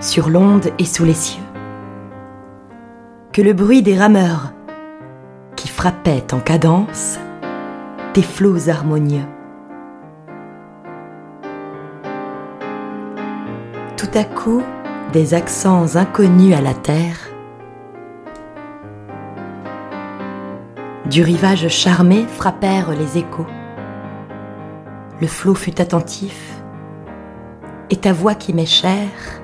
sur 0.00 0.28
l'onde 0.28 0.70
et 0.78 0.84
sous 0.84 1.04
les 1.04 1.14
cieux 1.14 1.45
que 3.36 3.42
le 3.42 3.52
bruit 3.52 3.82
des 3.82 3.98
rameurs 3.98 4.54
qui 5.56 5.68
frappaient 5.68 6.32
en 6.32 6.40
cadence 6.40 7.18
des 8.14 8.22
flots 8.22 8.70
harmonieux. 8.70 9.26
Tout 13.98 14.08
à 14.14 14.24
coup, 14.24 14.62
des 15.12 15.34
accents 15.34 15.96
inconnus 15.96 16.56
à 16.56 16.62
la 16.62 16.72
terre, 16.72 17.18
du 21.04 21.22
rivage 21.22 21.68
charmé 21.68 22.24
frappèrent 22.26 22.92
les 22.92 23.18
échos. 23.18 23.46
Le 25.20 25.26
flot 25.26 25.54
fut 25.54 25.78
attentif, 25.78 26.54
et 27.90 27.96
ta 27.96 28.14
voix 28.14 28.34
qui 28.34 28.54
m'est 28.54 28.64
chère 28.64 29.42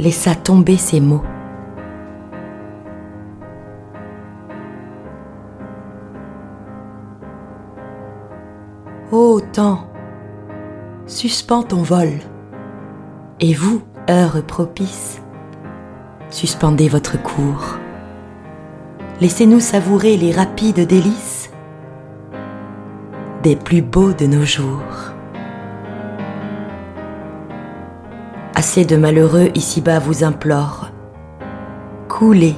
laissa 0.00 0.34
tomber 0.34 0.76
ces 0.76 0.98
mots. 0.98 1.22
Ô 9.16 9.38
temps, 9.38 9.86
suspends 11.06 11.62
ton 11.62 11.82
vol, 11.82 12.08
et 13.38 13.54
vous, 13.54 13.80
heure 14.10 14.44
propice, 14.44 15.22
suspendez 16.30 16.88
votre 16.88 17.22
cours. 17.22 17.78
Laissez-nous 19.20 19.60
savourer 19.60 20.16
les 20.16 20.32
rapides 20.32 20.80
délices 20.80 21.52
des 23.44 23.54
plus 23.54 23.82
beaux 23.82 24.12
de 24.12 24.26
nos 24.26 24.44
jours. 24.44 25.12
Assez 28.56 28.84
de 28.84 28.96
malheureux 28.96 29.50
ici-bas 29.54 30.00
vous 30.00 30.24
implorent. 30.24 30.90
Coulez, 32.08 32.56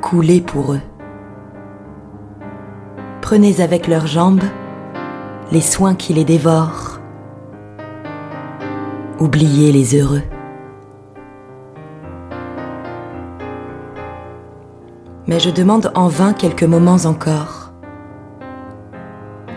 coulez 0.00 0.40
pour 0.40 0.74
eux. 0.74 0.87
Prenez 3.28 3.60
avec 3.60 3.88
leurs 3.88 4.06
jambes 4.06 4.40
les 5.52 5.60
soins 5.60 5.94
qui 5.94 6.14
les 6.14 6.24
dévorent. 6.24 6.98
Oubliez 9.20 9.70
les 9.70 9.94
heureux. 9.94 10.22
Mais 15.26 15.38
je 15.38 15.50
demande 15.50 15.92
en 15.94 16.08
vain 16.08 16.32
quelques 16.32 16.62
moments 16.64 17.04
encore. 17.04 17.74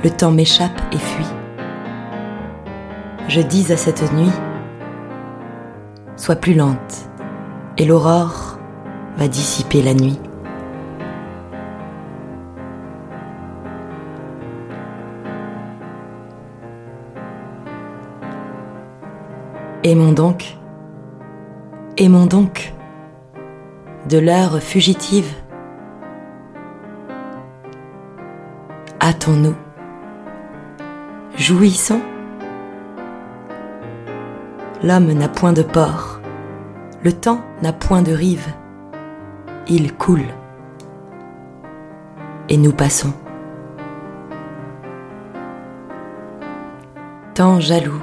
Le 0.04 0.10
temps 0.10 0.32
m'échappe 0.32 0.82
et 0.92 0.98
fuit 0.98 1.34
je 3.30 3.40
dis 3.40 3.72
à 3.72 3.78
cette 3.78 4.12
nuit, 4.12 4.34
sois 6.18 6.36
plus 6.36 6.54
lente, 6.54 7.10
et 7.78 7.86
l'aurore 7.86 8.58
va 9.16 9.30
dissiper 9.30 9.82
la 9.82 9.94
nuit. 9.94 10.20
Aimons 19.92 20.14
donc, 20.14 20.56
aimons 21.98 22.26
donc, 22.26 22.74
de 24.08 24.20
l'heure 24.20 24.62
fugitive. 24.62 25.36
Hâtons-nous, 29.02 29.58
jouissons 31.36 32.00
L'homme 34.82 35.12
n'a 35.12 35.28
point 35.28 35.52
de 35.52 35.62
port, 35.62 36.22
le 37.04 37.12
temps 37.12 37.42
n'a 37.62 37.74
point 37.74 38.02
de 38.02 38.14
rive, 38.14 38.48
il 39.68 39.94
coule. 39.94 40.24
Et 42.48 42.56
nous 42.56 42.72
passons. 42.72 43.12
Tant 47.34 47.60
jaloux, 47.60 48.02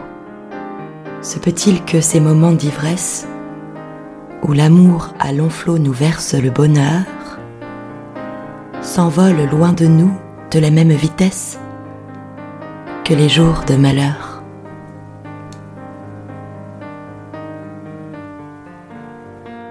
se 1.29 1.39
peut-il 1.39 1.85
que 1.85 2.01
ces 2.01 2.21
moments 2.21 2.53
d'ivresse, 2.53 3.29
où 4.43 4.55
l'amour 4.55 5.13
à 5.21 5.31
long 5.31 5.51
flot 5.51 5.77
nous 5.77 5.93
verse 5.93 6.33
le 6.33 6.49
bonheur, 6.49 7.05
s'envolent 8.81 9.47
loin 9.51 9.75
de 9.75 9.85
nous 9.85 10.11
de 10.51 10.59
la 10.59 10.71
même 10.71 10.93
vitesse 10.93 11.61
que 13.05 13.13
les 13.13 13.29
jours 13.29 13.65
de 13.67 13.77
malheur? 13.77 14.43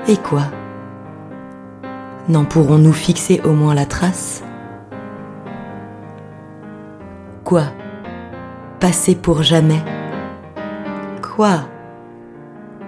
Et 0.08 0.17
quoi? 0.17 0.43
N'en 2.30 2.46
pourrons-nous 2.46 2.93
fixer 2.93 3.41
au 3.43 3.54
moins 3.54 3.74
la 3.74 3.88
trace? 3.88 4.43
Quoi? 7.43 7.63
Passer 8.80 9.15
pour 9.15 9.41
jamais? 9.41 9.82
Quoi 11.38 11.60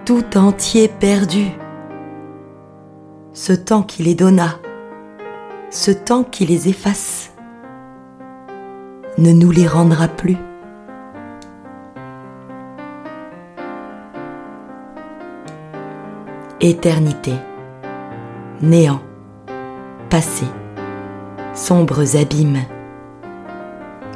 Tout 0.05 0.35
entier 0.35 0.87
perdu 0.87 1.51
Ce 3.31 3.53
temps 3.53 3.83
qui 3.83 4.01
les 4.01 4.15
donna, 4.15 4.55
ce 5.69 5.91
temps 5.91 6.23
qui 6.23 6.47
les 6.47 6.67
efface, 6.67 7.31
ne 9.19 9.33
nous 9.33 9.51
les 9.51 9.67
rendra 9.67 10.07
plus. 10.07 10.37
éternité, 16.59 17.35
néant, 18.61 19.01
passé, 20.09 20.45
sombres 21.53 22.17
abîmes. 22.17 22.65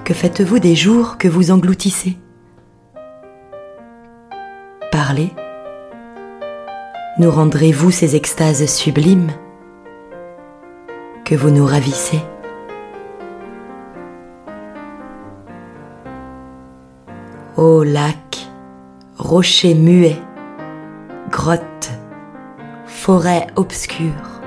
Que 0.03 0.15
faites-vous 0.15 0.57
des 0.57 0.75
jours 0.75 1.17
que 1.17 1.27
vous 1.27 1.51
engloutissez? 1.51 2.17
Nous 7.19 7.29
rendrez-vous 7.29 7.91
ces 7.91 8.15
extases 8.15 8.65
sublimes 8.65 9.31
que 11.25 11.35
vous 11.35 11.51
nous 11.51 11.65
ravissez 11.65 12.19
Ô 17.55 17.83
lac, 17.83 18.47
rocher 19.17 19.75
muet, 19.75 20.17
grotte, 21.29 21.91
forêt 22.85 23.45
obscure. 23.55 24.41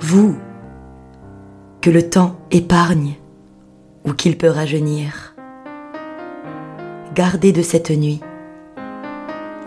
Vous, 0.00 0.36
que 1.80 1.90
le 1.90 2.08
temps 2.08 2.36
épargne 2.52 3.16
ou 4.04 4.12
qu'il 4.12 4.38
peut 4.38 4.50
rajeunir, 4.50 5.29
gardez 7.14 7.52
de 7.52 7.62
cette 7.62 7.90
nuit, 7.90 8.20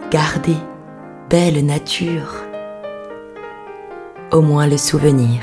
gardez, 0.10 0.56
belle 1.29 1.65
nature, 1.65 2.36
au 4.32 4.41
moins 4.41 4.67
le 4.67 4.77
souvenir. 4.77 5.41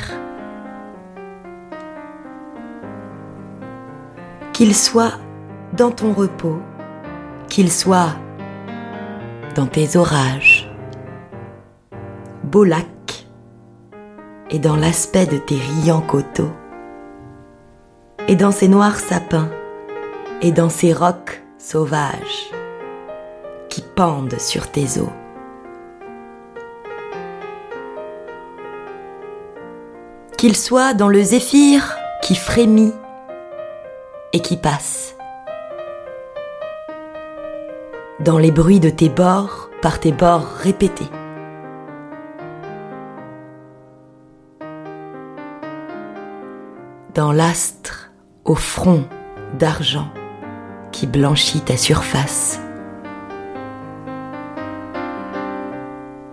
Qu'il 4.55 4.75
soit 4.75 5.13
dans 5.75 5.91
ton 5.91 6.13
repos, 6.13 6.59
qu'il 7.49 7.71
soit 7.71 8.15
dans 9.55 9.67
tes 9.67 9.97
orages, 9.97 10.71
beau 12.45 12.65
lac, 12.65 12.87
et 14.51 14.59
dans 14.59 14.77
l'aspect 14.77 15.27
de 15.27 15.37
tes 15.37 15.57
riants 15.57 16.01
coteaux, 16.01 16.53
et 18.27 18.37
dans 18.37 18.53
ces 18.53 18.69
noirs 18.69 18.99
sapins, 18.99 19.51
et 20.41 20.51
dans 20.51 20.71
ces 20.71 20.95
rocs 20.95 21.43
sauvages 21.61 22.51
qui 23.69 23.83
pendent 23.83 24.39
sur 24.39 24.71
tes 24.71 24.99
eaux. 24.99 25.13
Qu'il 30.37 30.57
soit 30.57 30.95
dans 30.95 31.09
le 31.09 31.23
zéphyr 31.23 31.97
qui 32.23 32.35
frémit 32.35 32.95
et 34.33 34.41
qui 34.41 34.57
passe, 34.57 35.17
dans 38.21 38.39
les 38.39 38.51
bruits 38.51 38.81
de 38.81 38.91
tes 38.91 39.11
bords 39.11 39.71
par 39.83 40.01
tes 40.01 40.13
bords 40.13 40.47
répétés. 40.47 41.11
Dans 47.15 47.33
l'astre 47.33 48.13
au 48.45 48.55
front 48.55 49.05
d'argent 49.59 50.09
qui 50.93 51.07
blanchit 51.07 51.61
ta 51.61 51.77
surface. 51.77 52.61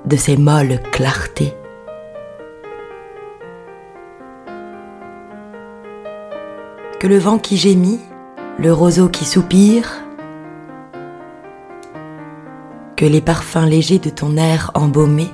De 0.06 0.15
ces 0.15 0.38
molles 0.38 0.82
clartés. 0.91 1.54
Que 7.00 7.08
le 7.08 7.17
vent 7.17 7.38
qui 7.38 7.58
gémit, 7.58 8.00
le 8.58 8.74
roseau 8.74 9.10
qui 9.10 9.26
soupire, 9.26 10.04
les 13.06 13.22
parfums 13.22 13.65
légers 13.65 14.00
de 14.00 14.10
ton 14.10 14.38
air 14.38 14.72
embaumé, 14.74 15.30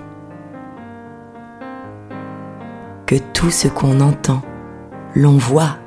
que 3.06 3.16
tout 3.34 3.52
ce 3.52 3.68
qu'on 3.68 4.02
entend, 4.02 4.42
l'on 5.16 5.38
voit 5.38 5.78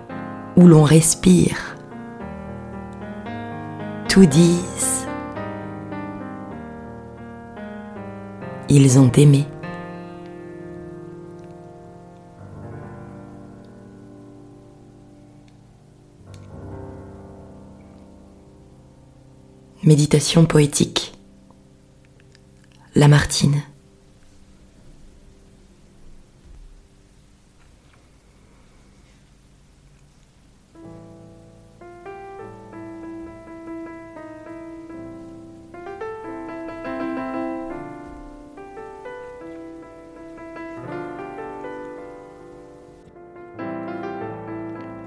ou 0.56 0.66
l'on 0.68 0.84
respire, 0.84 1.65
ils 8.70 8.98
ont 8.98 9.12
aimé. 9.12 9.44
Méditation 19.84 20.46
poétique. 20.46 21.12
Lamartine. 22.94 23.60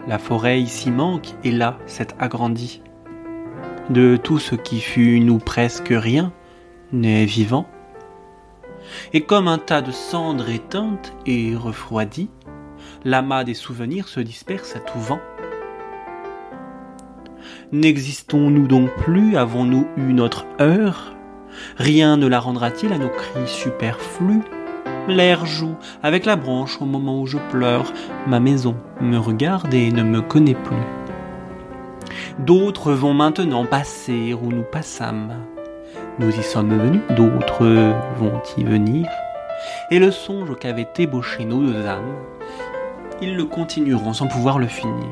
La 0.09 0.17
forêt 0.17 0.59
ici 0.59 0.89
manque 0.89 1.35
et 1.43 1.51
là 1.51 1.77
s'est 1.85 2.07
agrandie 2.17 2.81
de 3.91 4.17
tout 4.17 4.39
ce 4.39 4.55
qui 4.55 4.81
fut 4.81 5.19
nous 5.19 5.37
presque 5.37 5.91
rien, 5.91 6.33
n'est 6.91 7.25
vivant. 7.25 7.69
Et 9.13 9.21
comme 9.21 9.47
un 9.47 9.59
tas 9.59 9.83
de 9.83 9.91
cendres 9.91 10.49
éteintes 10.49 11.13
et 11.27 11.55
refroidies, 11.55 12.31
l'amas 13.05 13.43
des 13.43 13.53
souvenirs 13.53 14.07
se 14.07 14.19
disperse 14.19 14.75
à 14.75 14.79
tout 14.79 14.99
vent. 14.99 15.19
N'existons-nous 17.71 18.65
donc 18.65 18.89
plus 18.95 19.37
Avons-nous 19.37 19.87
eu 19.95 20.13
notre 20.13 20.47
heure? 20.59 21.13
Rien 21.77 22.17
ne 22.17 22.25
la 22.25 22.39
rendra-t-il 22.39 22.91
à 22.93 22.97
nos 22.97 23.09
cris 23.09 23.47
superflus? 23.47 24.41
L'air 25.09 25.47
joue 25.47 25.75
avec 26.03 26.25
la 26.25 26.35
branche 26.35 26.79
au 26.79 26.85
moment 26.85 27.19
où 27.19 27.25
je 27.25 27.39
pleure, 27.49 27.91
ma 28.27 28.39
maison 28.39 28.75
me 29.01 29.17
regarde 29.17 29.73
et 29.73 29.91
ne 29.91 30.03
me 30.03 30.21
connaît 30.21 30.53
plus. 30.53 30.77
D'autres 32.37 32.93
vont 32.93 33.15
maintenant 33.15 33.65
passer 33.65 34.35
où 34.35 34.51
nous 34.51 34.61
passâmes. 34.61 35.33
Nous 36.19 36.29
y 36.29 36.43
sommes 36.43 36.77
venus, 36.77 37.01
d'autres 37.17 37.65
vont 38.19 38.39
y 38.55 38.63
venir. 38.63 39.09
Et 39.89 39.97
le 39.97 40.11
songe 40.11 40.55
qu'avaient 40.59 40.87
ébauché 40.99 41.43
nos 41.43 41.59
deux 41.59 41.87
âmes, 41.87 42.15
ils 43.19 43.35
le 43.35 43.45
continueront 43.45 44.13
sans 44.13 44.27
pouvoir 44.27 44.59
le 44.59 44.67
finir. 44.67 45.07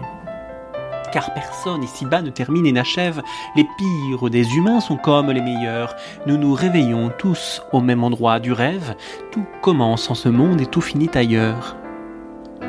Car 1.11 1.33
personne 1.33 1.83
ici-bas 1.83 2.21
ne 2.21 2.29
termine 2.29 2.65
et 2.65 2.71
n'achève. 2.71 3.21
Les 3.55 3.65
pires 3.77 4.29
des 4.29 4.55
humains 4.55 4.79
sont 4.79 4.97
comme 4.97 5.31
les 5.31 5.41
meilleurs. 5.41 5.95
Nous 6.25 6.37
nous 6.37 6.53
réveillons 6.53 7.11
tous 7.17 7.61
au 7.71 7.79
même 7.79 8.03
endroit 8.03 8.39
du 8.39 8.51
rêve. 8.51 8.95
Tout 9.31 9.45
commence 9.61 10.09
en 10.09 10.15
ce 10.15 10.29
monde 10.29 10.61
et 10.61 10.65
tout 10.65 10.81
finit 10.81 11.09
ailleurs. 11.13 11.75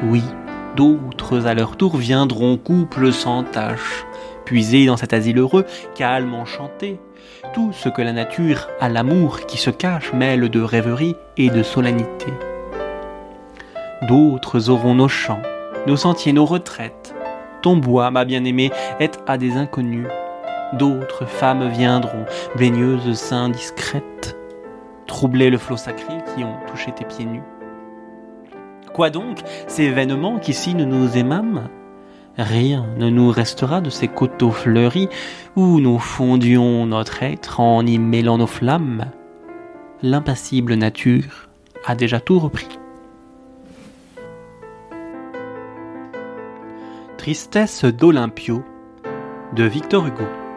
Oui, 0.04 0.22
d'autres 0.76 1.46
à 1.46 1.54
leur 1.54 1.76
tour 1.76 1.96
viendront 1.96 2.56
couples 2.56 3.12
sans 3.12 3.42
tâche 3.42 4.04
puiser 4.48 4.86
dans 4.86 4.96
cet 4.96 5.12
asile 5.12 5.36
heureux, 5.36 5.66
calme, 5.94 6.32
enchanté. 6.32 6.98
Tout 7.52 7.70
ce 7.74 7.90
que 7.90 8.00
la 8.00 8.14
nature 8.14 8.66
a 8.80 8.88
l'amour 8.88 9.40
qui 9.40 9.58
se 9.58 9.68
cache 9.68 10.14
mêle 10.14 10.48
de 10.48 10.60
rêverie 10.62 11.16
et 11.36 11.50
de 11.50 11.62
solennité. 11.62 12.32
D'autres 14.08 14.70
auront 14.70 14.94
nos 14.94 15.08
champs, 15.08 15.42
nos 15.86 15.98
sentiers, 15.98 16.32
nos 16.32 16.46
retraites. 16.46 17.14
Ton 17.68 17.76
bois, 17.76 18.10
ma 18.10 18.24
bien-aimée, 18.24 18.70
est 18.98 19.20
à 19.26 19.36
des 19.36 19.58
inconnus. 19.58 20.06
D'autres 20.78 21.26
femmes 21.26 21.68
viendront, 21.68 22.24
baigneuses 22.56 23.12
seins 23.12 23.50
discrètes, 23.50 24.38
troubler 25.06 25.50
le 25.50 25.58
flot 25.58 25.76
sacré 25.76 26.14
qui 26.34 26.44
ont 26.44 26.56
touché 26.66 26.92
tes 26.92 27.04
pieds 27.04 27.26
nus. 27.26 27.42
Quoi 28.94 29.10
donc, 29.10 29.40
ces 29.66 29.82
événements 29.82 30.38
qu'ici 30.38 30.74
nous 30.74 30.86
nous 30.86 31.18
aimâmes 31.18 31.68
Rien 32.38 32.86
ne 32.96 33.10
nous 33.10 33.30
restera 33.30 33.82
de 33.82 33.90
ces 33.90 34.08
coteaux 34.08 34.50
fleuris 34.50 35.10
où 35.54 35.78
nous 35.78 35.98
fondions 35.98 36.86
notre 36.86 37.22
être 37.22 37.60
en 37.60 37.84
y 37.84 37.98
mêlant 37.98 38.38
nos 38.38 38.46
flammes. 38.46 39.10
L'impassible 40.00 40.72
nature 40.72 41.50
a 41.84 41.94
déjà 41.94 42.18
tout 42.18 42.38
repris. 42.38 42.78
Tristesse 47.18 47.84
d'Olympio 47.84 48.62
de 49.52 49.64
Victor 49.64 50.06
Hugo 50.06 50.47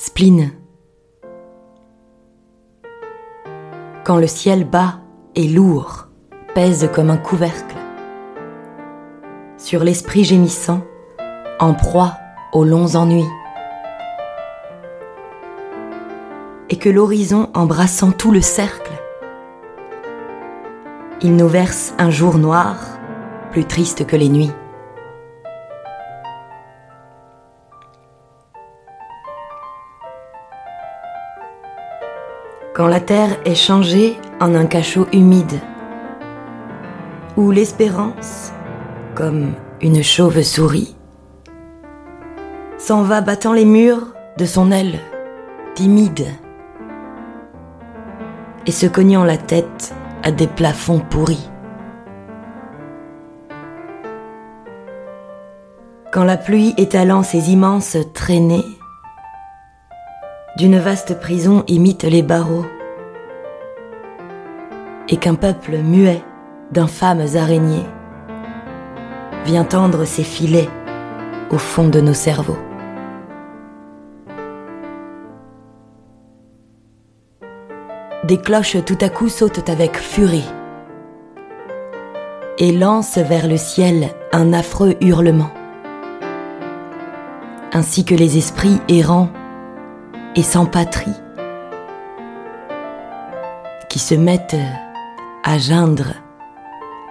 spleen. 0.00 0.50
Quand 4.02 4.16
le 4.16 4.26
ciel 4.26 4.64
bas 4.64 5.00
et 5.34 5.46
lourd 5.46 6.08
pèse 6.54 6.88
comme 6.94 7.10
un 7.10 7.18
couvercle 7.18 7.76
sur 9.58 9.84
l'esprit 9.84 10.24
gémissant, 10.24 10.80
en 11.58 11.74
proie 11.74 12.14
aux 12.54 12.64
longs 12.64 12.96
ennuis. 12.96 13.28
Et 16.70 16.76
que 16.76 16.88
l'horizon 16.88 17.50
embrassant 17.52 18.10
tout 18.10 18.32
le 18.32 18.40
cercle, 18.40 18.92
il 21.20 21.36
nous 21.36 21.48
verse 21.48 21.92
un 21.98 22.08
jour 22.08 22.38
noir, 22.38 22.76
plus 23.50 23.66
triste 23.66 24.06
que 24.06 24.16
les 24.16 24.30
nuits. 24.30 24.52
La 33.00 33.06
terre 33.06 33.38
est 33.46 33.54
changée 33.54 34.18
en 34.40 34.54
un 34.54 34.66
cachot 34.66 35.06
humide, 35.14 35.58
où 37.38 37.50
l'espérance, 37.50 38.52
comme 39.14 39.54
une 39.80 40.02
chauve-souris, 40.02 40.94
s'en 42.76 43.02
va 43.02 43.22
battant 43.22 43.54
les 43.54 43.64
murs 43.64 44.08
de 44.36 44.44
son 44.44 44.70
aile 44.70 45.00
timide 45.74 46.26
et 48.66 48.70
se 48.70 48.84
cognant 48.84 49.24
la 49.24 49.38
tête 49.38 49.94
à 50.22 50.30
des 50.30 50.46
plafonds 50.46 51.00
pourris. 51.00 51.48
Quand 56.12 56.24
la 56.24 56.36
pluie 56.36 56.74
étalant 56.76 57.22
ses 57.22 57.50
immenses 57.50 57.96
traînées 58.12 58.66
d'une 60.58 60.78
vaste 60.78 61.18
prison 61.18 61.64
imite 61.66 62.04
les 62.04 62.22
barreaux 62.22 62.66
et 65.10 65.16
qu'un 65.16 65.34
peuple 65.34 65.78
muet 65.78 66.22
d'infâmes 66.70 67.26
araignées 67.34 67.86
vient 69.44 69.64
tendre 69.64 70.04
ses 70.04 70.22
filets 70.22 70.68
au 71.50 71.58
fond 71.58 71.88
de 71.88 72.00
nos 72.00 72.14
cerveaux. 72.14 72.58
Des 78.24 78.38
cloches 78.38 78.76
tout 78.84 78.98
à 79.00 79.08
coup 79.08 79.28
sautent 79.28 79.68
avec 79.68 79.96
furie 79.96 80.48
et 82.58 82.70
lancent 82.70 83.18
vers 83.18 83.48
le 83.48 83.56
ciel 83.56 84.10
un 84.32 84.52
affreux 84.52 84.94
hurlement, 85.00 85.50
ainsi 87.72 88.04
que 88.04 88.14
les 88.14 88.38
esprits 88.38 88.80
errants 88.88 89.30
et 90.36 90.42
sans 90.42 90.66
patrie 90.66 91.16
qui 93.88 93.98
se 93.98 94.14
mettent 94.14 94.56
à 95.44 95.58
geindre 95.58 96.14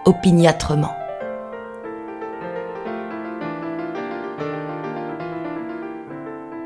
opiniâtrement. 0.05 0.95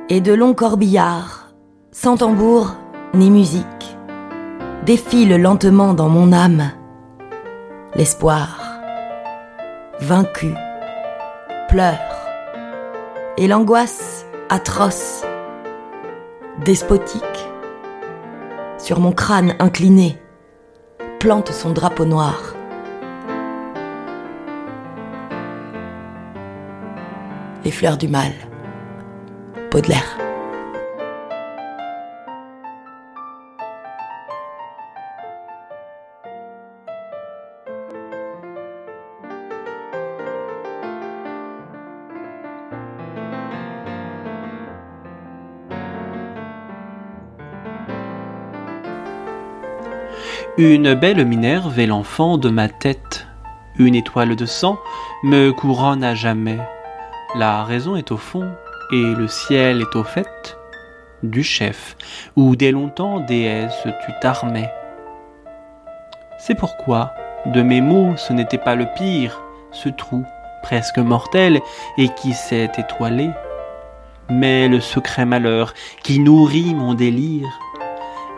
Et 0.09 0.21
de 0.21 0.33
longs 0.33 0.53
corbillards, 0.53 1.53
sans 1.91 2.17
tambour 2.17 2.75
ni 3.13 3.29
musique, 3.29 3.97
défilent 4.85 5.41
lentement 5.41 5.93
dans 5.93 6.09
mon 6.09 6.33
âme 6.33 6.71
l'espoir, 7.95 8.81
vaincu, 9.99 10.53
pleure, 11.69 11.97
et 13.37 13.47
l'angoisse 13.47 14.25
atroce, 14.49 15.23
despotique, 16.65 17.49
sur 18.77 18.99
mon 18.99 19.11
crâne 19.11 19.55
incliné, 19.59 20.22
plante 21.23 21.53
son 21.53 21.71
drapeau 21.71 22.03
noir. 22.03 22.53
Les 27.63 27.71
fleurs 27.71 27.95
du 27.95 28.09
mal. 28.09 28.33
Baudelaire. 29.71 30.22
Une 50.63 50.93
belle 50.93 51.25
Minerve 51.25 51.77
est 51.77 51.87
l'enfant 51.87 52.37
de 52.37 52.47
ma 52.47 52.69
tête. 52.69 53.27
Une 53.77 53.95
étoile 53.95 54.37
de 54.37 54.45
sang 54.45 54.79
me 55.21 55.51
couronne 55.51 56.05
à 56.05 56.15
jamais. 56.15 56.57
La 57.35 57.65
raison 57.65 57.97
est 57.97 58.13
au 58.13 58.17
fond 58.17 58.49
et 58.89 59.01
le 59.01 59.27
ciel 59.27 59.81
est 59.81 59.93
au 59.97 60.05
fait 60.05 60.57
du 61.21 61.43
chef, 61.43 61.97
où 62.37 62.55
dès 62.55 62.71
longtemps 62.71 63.19
déesse 63.19 63.77
tu 63.83 64.13
t'armais. 64.21 64.71
C'est 66.39 66.55
pourquoi, 66.55 67.11
de 67.45 67.61
mes 67.61 67.81
mots, 67.81 68.15
ce 68.15 68.31
n'était 68.31 68.57
pas 68.57 68.75
le 68.75 68.85
pire, 68.95 69.41
ce 69.71 69.89
trou 69.89 70.23
presque 70.61 70.97
mortel 70.97 71.59
et 71.97 72.07
qui 72.07 72.31
s'est 72.31 72.71
étoilé, 72.77 73.31
mais 74.29 74.69
le 74.69 74.79
secret 74.79 75.25
malheur 75.25 75.73
qui 76.03 76.19
nourrit 76.19 76.73
mon 76.73 76.93
délire 76.93 77.49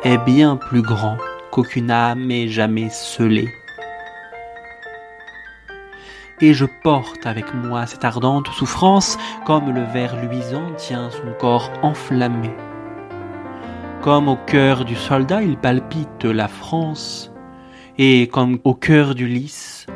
est 0.04 0.18
bien 0.18 0.56
plus 0.56 0.82
grand 0.82 1.18
qu'aucune 1.56 1.90
âme 1.90 2.30
ait 2.32 2.50
jamais 2.50 2.90
scellé. 2.90 3.48
Et 6.42 6.54
je 6.54 6.66
porte 6.84 7.26
avec 7.26 7.46
moi 7.54 7.86
cette 7.86 8.04
ardente 8.04 8.50
souffrance, 8.50 9.18
comme 9.46 9.72
le 9.72 9.84
ver 9.84 10.18
luisant 10.22 10.74
tient 10.76 11.10
son 11.12 11.32
corps 11.40 11.72
enflammé. 11.82 12.52
Comme 14.02 14.28
au 14.28 14.36
cœur 14.36 14.84
du 14.84 14.98
soldat 14.98 15.44
il 15.44 15.56
palpite 15.56 16.26
la 16.26 16.50
France, 16.50 17.32
et 17.98 18.28
comme 18.28 18.60
au 18.66 18.74
cœur 18.74 19.16
du 19.16 19.26
lys, 19.26 19.88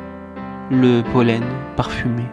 le 0.70 1.02
pollen 1.12 1.44
parfumé. 1.76 2.24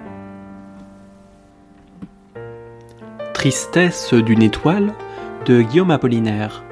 Tristesse 3.33 4.13
d'une 4.13 4.41
étoile 4.41 4.93
de 5.45 5.63
Guillaume 5.63 5.91
Apollinaire. 5.91 6.63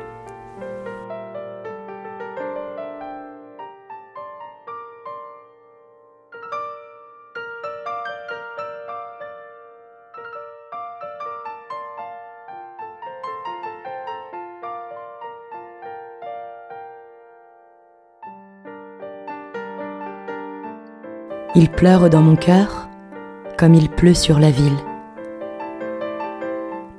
Il 21.58 21.70
pleure 21.70 22.10
dans 22.10 22.20
mon 22.20 22.36
cœur 22.36 22.90
comme 23.58 23.76
il 23.76 23.88
pleut 23.88 24.14
sur 24.14 24.40
la 24.40 24.52
ville. 24.52 24.78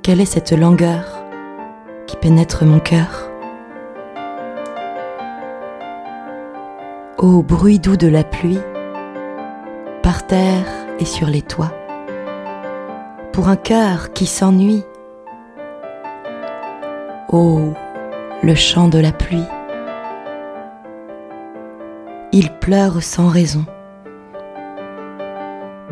Quelle 0.01 0.19
est 0.19 0.25
cette 0.25 0.51
langueur 0.51 1.23
qui 2.07 2.17
pénètre 2.17 2.65
mon 2.65 2.79
cœur? 2.79 3.29
Ô 7.19 7.43
bruit 7.43 7.77
doux 7.77 7.97
de 7.97 8.07
la 8.07 8.23
pluie, 8.23 8.57
par 10.01 10.25
terre 10.25 10.65
et 10.97 11.05
sur 11.05 11.27
les 11.27 11.43
toits, 11.43 11.73
pour 13.33 13.49
un 13.49 13.57
cœur 13.57 14.11
qui 14.11 14.25
s'ennuie. 14.25 14.83
Ô 17.29 17.73
le 18.41 18.55
chant 18.55 18.87
de 18.87 18.97
la 18.97 19.11
pluie, 19.11 19.45
il 22.31 22.51
pleure 22.53 23.03
sans 23.03 23.27
raison 23.27 23.63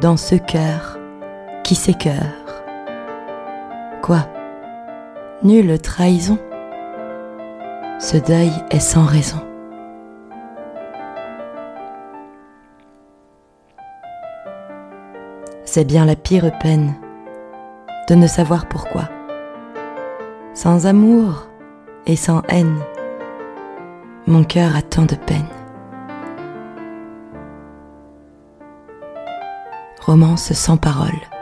dans 0.06 0.18
ce 0.18 0.36
cœur 0.36 1.00
qui 1.64 1.74
s'écœure. 1.74 2.64
Quoi? 4.04 4.20
Nulle 5.42 5.80
trahison? 5.80 6.38
Ce 7.98 8.16
deuil 8.16 8.52
est 8.70 8.80
sans 8.80 9.06
raison. 9.06 9.42
C'est 15.64 15.86
bien 15.86 16.06
la 16.06 16.16
pire 16.16 16.56
peine 16.60 16.94
de 18.08 18.14
ne 18.14 18.28
savoir 18.28 18.68
pourquoi. 18.68 19.10
Sans 20.54 20.86
amour 20.86 21.48
et 22.06 22.16
sans 22.16 22.44
haine, 22.50 22.78
mon 24.28 24.44
cœur 24.44 24.76
a 24.76 24.84
tant 24.84 25.06
de 25.06 25.16
peine. 25.16 25.55
Romance 30.06 30.54
sans 30.54 30.78
parole. 30.78 31.35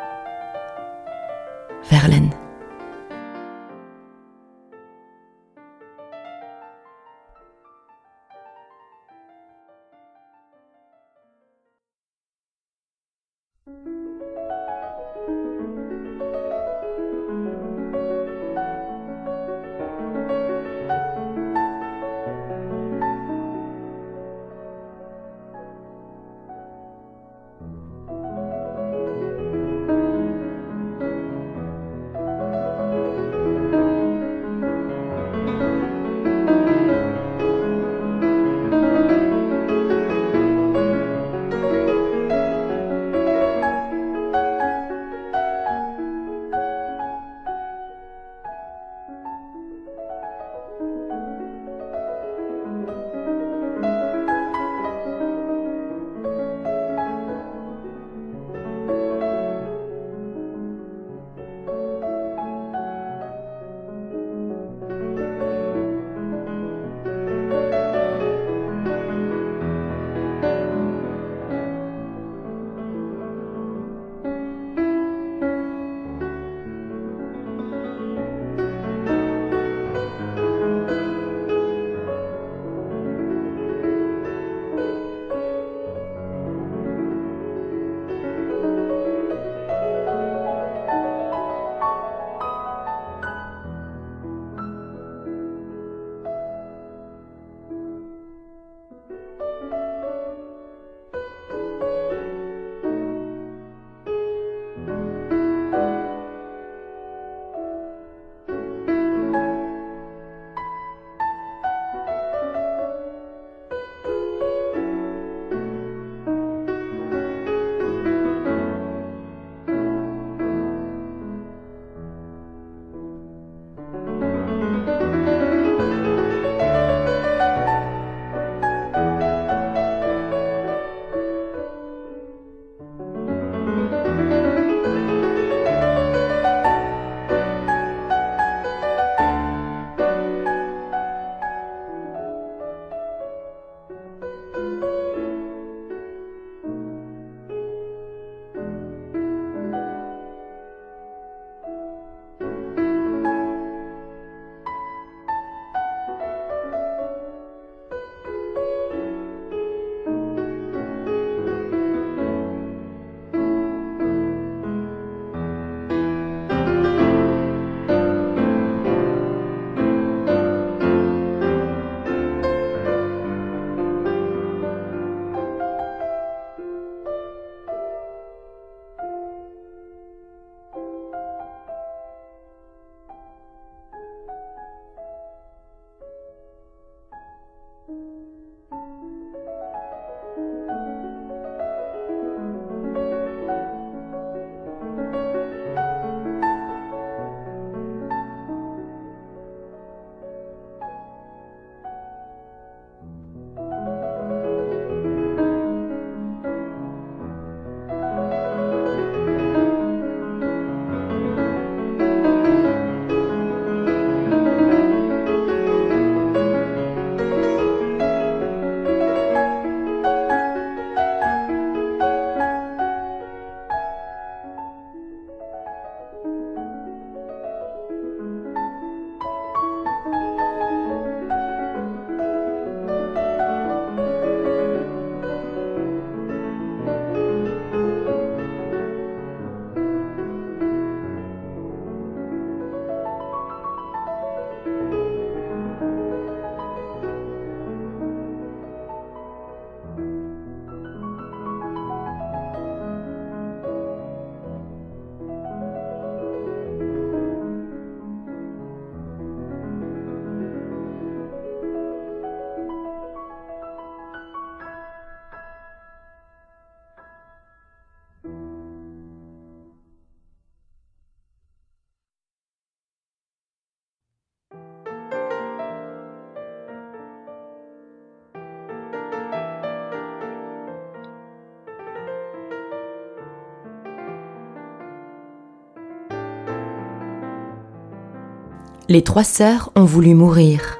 Les 288.93 289.01
trois 289.01 289.23
sœurs 289.23 289.71
ont 289.75 289.85
voulu 289.85 290.13
mourir. 290.13 290.77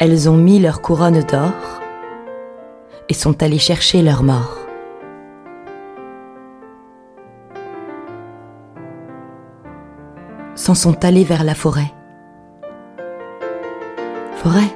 Elles 0.00 0.30
ont 0.30 0.38
mis 0.38 0.58
leur 0.58 0.80
couronne 0.80 1.20
d'or 1.20 1.52
et 3.10 3.12
sont 3.12 3.42
allées 3.42 3.58
chercher 3.58 4.00
leur 4.00 4.22
mort. 4.22 4.56
S'en 10.54 10.74
sont 10.74 11.04
allées 11.04 11.24
vers 11.24 11.44
la 11.44 11.54
forêt. 11.54 11.92
Forêt 14.36 14.74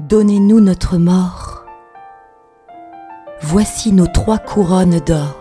Donnez-nous 0.00 0.58
notre 0.58 0.98
mort. 0.98 1.64
Voici 3.42 3.92
nos 3.92 4.08
trois 4.08 4.38
couronnes 4.38 4.98
d'or. 5.06 5.37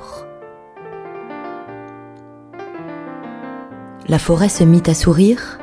La 4.09 4.19
forêt 4.19 4.47
se 4.47 4.63
mit 4.63 4.83
à 4.87 4.93
sourire 4.93 5.59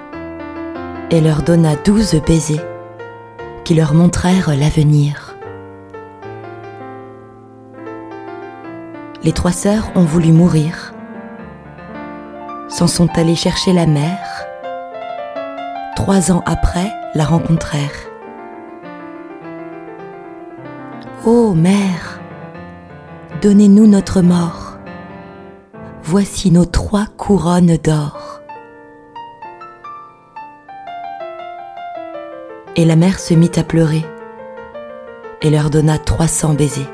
et 1.10 1.22
leur 1.22 1.40
donna 1.40 1.76
douze 1.76 2.20
baisers 2.26 2.60
qui 3.64 3.74
leur 3.74 3.94
montrèrent 3.94 4.50
l'avenir. 4.54 5.34
Les 9.22 9.32
trois 9.32 9.52
sœurs 9.52 9.90
ont 9.94 10.04
voulu 10.04 10.30
mourir, 10.30 10.92
s'en 12.68 12.86
sont 12.86 13.08
allées 13.16 13.34
chercher 13.34 13.72
la 13.72 13.86
mère, 13.86 14.44
trois 15.96 16.30
ans 16.30 16.42
après 16.44 16.92
la 17.14 17.24
rencontrèrent. 17.24 18.10
Ô 21.24 21.54
mère, 21.54 22.20
donnez-nous 23.40 23.86
notre 23.86 24.20
mort. 24.20 24.76
Voici 26.02 26.50
nos 26.50 26.66
trois 26.66 27.06
couronnes 27.16 27.78
d'or. 27.82 28.23
Et 32.76 32.84
la 32.84 32.96
mère 32.96 33.18
se 33.20 33.34
mit 33.34 33.52
à 33.56 33.62
pleurer 33.62 34.04
et 35.42 35.50
leur 35.50 35.70
donna 35.70 35.98
trois 35.98 36.26
cents 36.26 36.54
baisers 36.54 36.90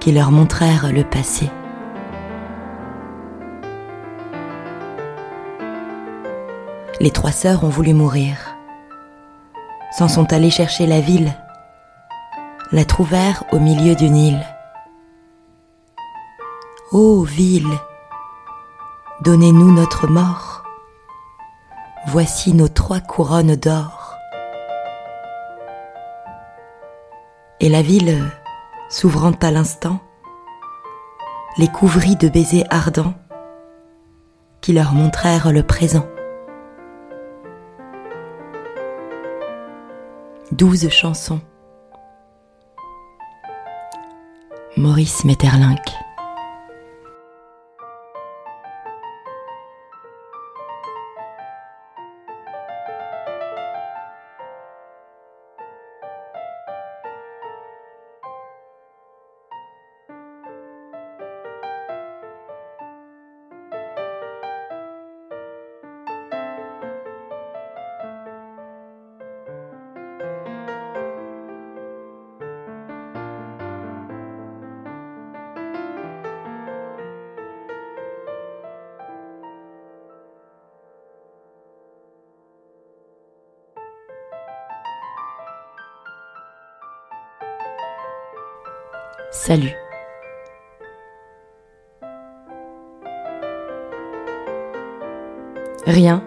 qui 0.00 0.12
leur 0.12 0.30
montrèrent 0.30 0.92
le 0.92 1.02
passé. 1.02 1.50
Les 7.00 7.10
trois 7.10 7.32
sœurs 7.32 7.64
ont 7.64 7.68
voulu 7.68 7.94
mourir, 7.94 8.36
s'en 9.96 10.08
sont 10.08 10.32
allées 10.32 10.50
chercher 10.50 10.86
la 10.86 11.00
ville 11.00 11.34
la 12.72 12.84
trouvèrent 12.84 13.44
au 13.52 13.58
milieu 13.58 13.94
d'une 13.94 14.16
île. 14.16 14.46
Ô 16.90 17.22
ville, 17.22 17.78
donnez-nous 19.22 19.72
notre 19.72 20.08
mort. 20.08 20.64
Voici 22.08 22.52
nos 22.54 22.68
trois 22.68 23.00
couronnes 23.00 23.56
d'or. 23.56 24.05
Et 27.60 27.68
la 27.70 27.80
ville, 27.80 28.22
s'ouvrant 28.90 29.32
à 29.42 29.50
l'instant, 29.50 30.00
les 31.56 31.68
couvrit 31.68 32.16
de 32.16 32.28
baisers 32.28 32.66
ardents 32.68 33.14
qui 34.60 34.74
leur 34.74 34.92
montrèrent 34.92 35.52
le 35.52 35.62
présent. 35.62 36.06
Douze 40.52 40.88
chansons. 40.90 41.40
Maurice 44.76 45.24
Metterlinck. 45.24 46.05
Salut. 89.30 89.74
Rien, 95.86 96.22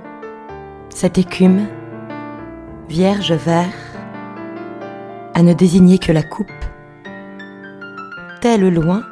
cette 0.89 1.17
écume, 1.17 1.67
vierge 2.87 3.33
vert, 3.33 3.73
à 5.33 5.41
ne 5.41 5.53
désigner 5.53 5.97
que 5.97 6.11
la 6.11 6.23
coupe. 6.23 6.47
Tel 8.41 8.73
loin 8.73 9.03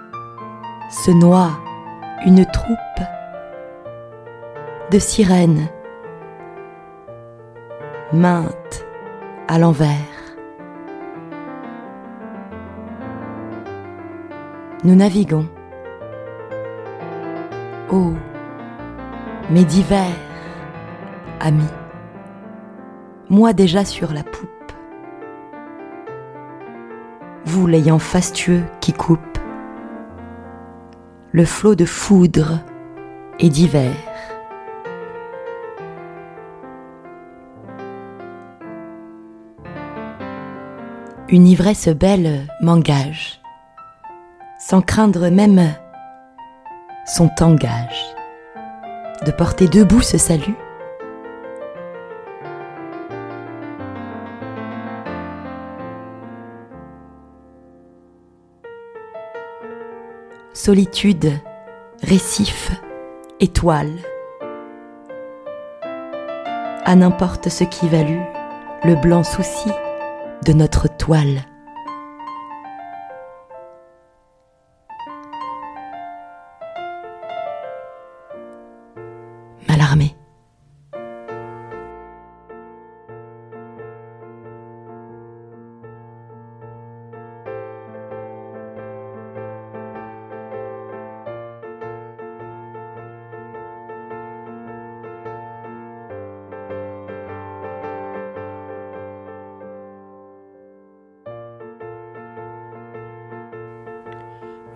se 0.89 1.11
noie 1.11 1.51
une 2.25 2.45
troupe 2.45 2.77
de 4.91 4.99
sirènes, 4.99 5.67
maintes 8.13 8.85
à 9.47 9.59
l'envers. 9.59 10.16
Nous 14.87 14.95
naviguons. 14.95 15.45
Oh, 17.91 18.13
mes 19.49 19.65
divers 19.65 20.15
amis, 21.41 21.73
moi 23.27 23.51
déjà 23.51 23.83
sur 23.83 24.13
la 24.13 24.23
poupe, 24.23 24.71
vous 27.43 27.67
l'ayant 27.67 27.99
fastueux 27.99 28.63
qui 28.79 28.93
coupe, 28.93 29.37
le 31.33 31.43
flot 31.43 31.75
de 31.75 31.83
foudre 31.83 32.59
et 33.39 33.49
d'hiver. 33.49 33.91
Une 41.27 41.45
ivresse 41.45 41.89
belle 41.89 42.47
m'engage 42.61 43.41
sans 44.69 44.81
craindre 44.81 45.29
même 45.29 45.73
son 47.05 47.29
tangage, 47.29 48.13
de 49.25 49.31
porter 49.31 49.69
debout 49.69 50.01
ce 50.01 50.17
salut. 50.17 50.55
Solitude, 60.51 61.31
récif, 62.03 62.71
étoile, 63.39 63.93
à 66.83 66.93
n'importe 66.97 67.47
ce 67.47 67.63
qui 67.63 67.87
valut 67.87 68.25
le 68.83 68.95
blanc 68.95 69.23
souci 69.23 69.71
de 70.45 70.51
notre 70.51 70.89
toile. 70.89 71.45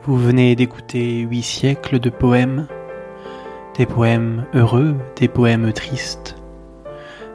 Vous 0.03 0.17
venez 0.17 0.55
d'écouter 0.55 1.19
huit 1.19 1.43
siècles 1.43 1.99
de 1.99 2.09
poèmes, 2.09 2.67
des 3.81 3.87
poèmes 3.87 4.45
heureux, 4.53 4.95
des 5.15 5.27
poèmes 5.27 5.73
tristes, 5.73 6.35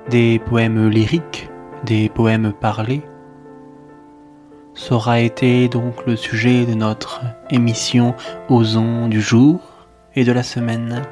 des 0.09 0.39
poèmes 0.39 0.89
lyriques, 0.89 1.51
des 1.85 2.09
poèmes 2.09 2.53
parlés, 2.53 3.03
aura 4.93 5.19
été 5.19 5.67
donc 5.67 6.07
le 6.07 6.15
sujet 6.15 6.65
de 6.65 6.75
notre 6.75 7.23
émission 7.51 8.15
Osons 8.49 9.09
du 9.09 9.21
jour 9.21 9.59
et 10.15 10.23
de 10.23 10.31
la 10.31 10.45
semaine. 10.45 11.03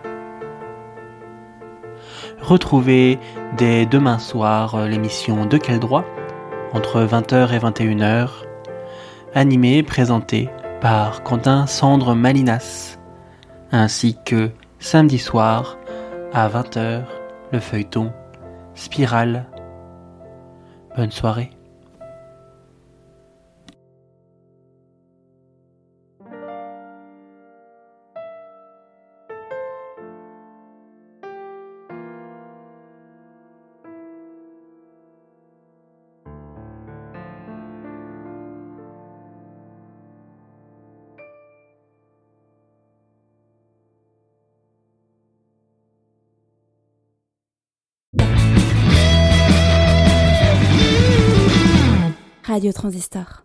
Retrouvez 2.41 3.19
dès 3.57 3.87
demain 3.87 4.21
soir 4.21 4.87
l'émission 4.87 5.47
De 5.47 5.59
quel 5.59 5.81
droit 5.81 6.05
entre 6.73 7.03
20h 7.03 7.53
et 7.53 7.59
21h, 7.59 8.29
animée 9.35 9.79
et 9.79 9.83
présentée 9.83 10.49
par 10.81 11.25
Quentin 11.25 11.67
Sandre 11.67 12.15
Malinas, 12.15 12.99
ainsi 13.73 14.17
que 14.25 14.53
samedi 14.85 15.19
soir 15.19 15.79
à 16.35 16.47
20h 16.47 17.05
le 17.53 17.59
feuilleton 17.59 18.13
Spirale. 18.75 19.47
Bonne 20.95 21.11
soirée. 21.11 21.54
transistor. 52.85 53.45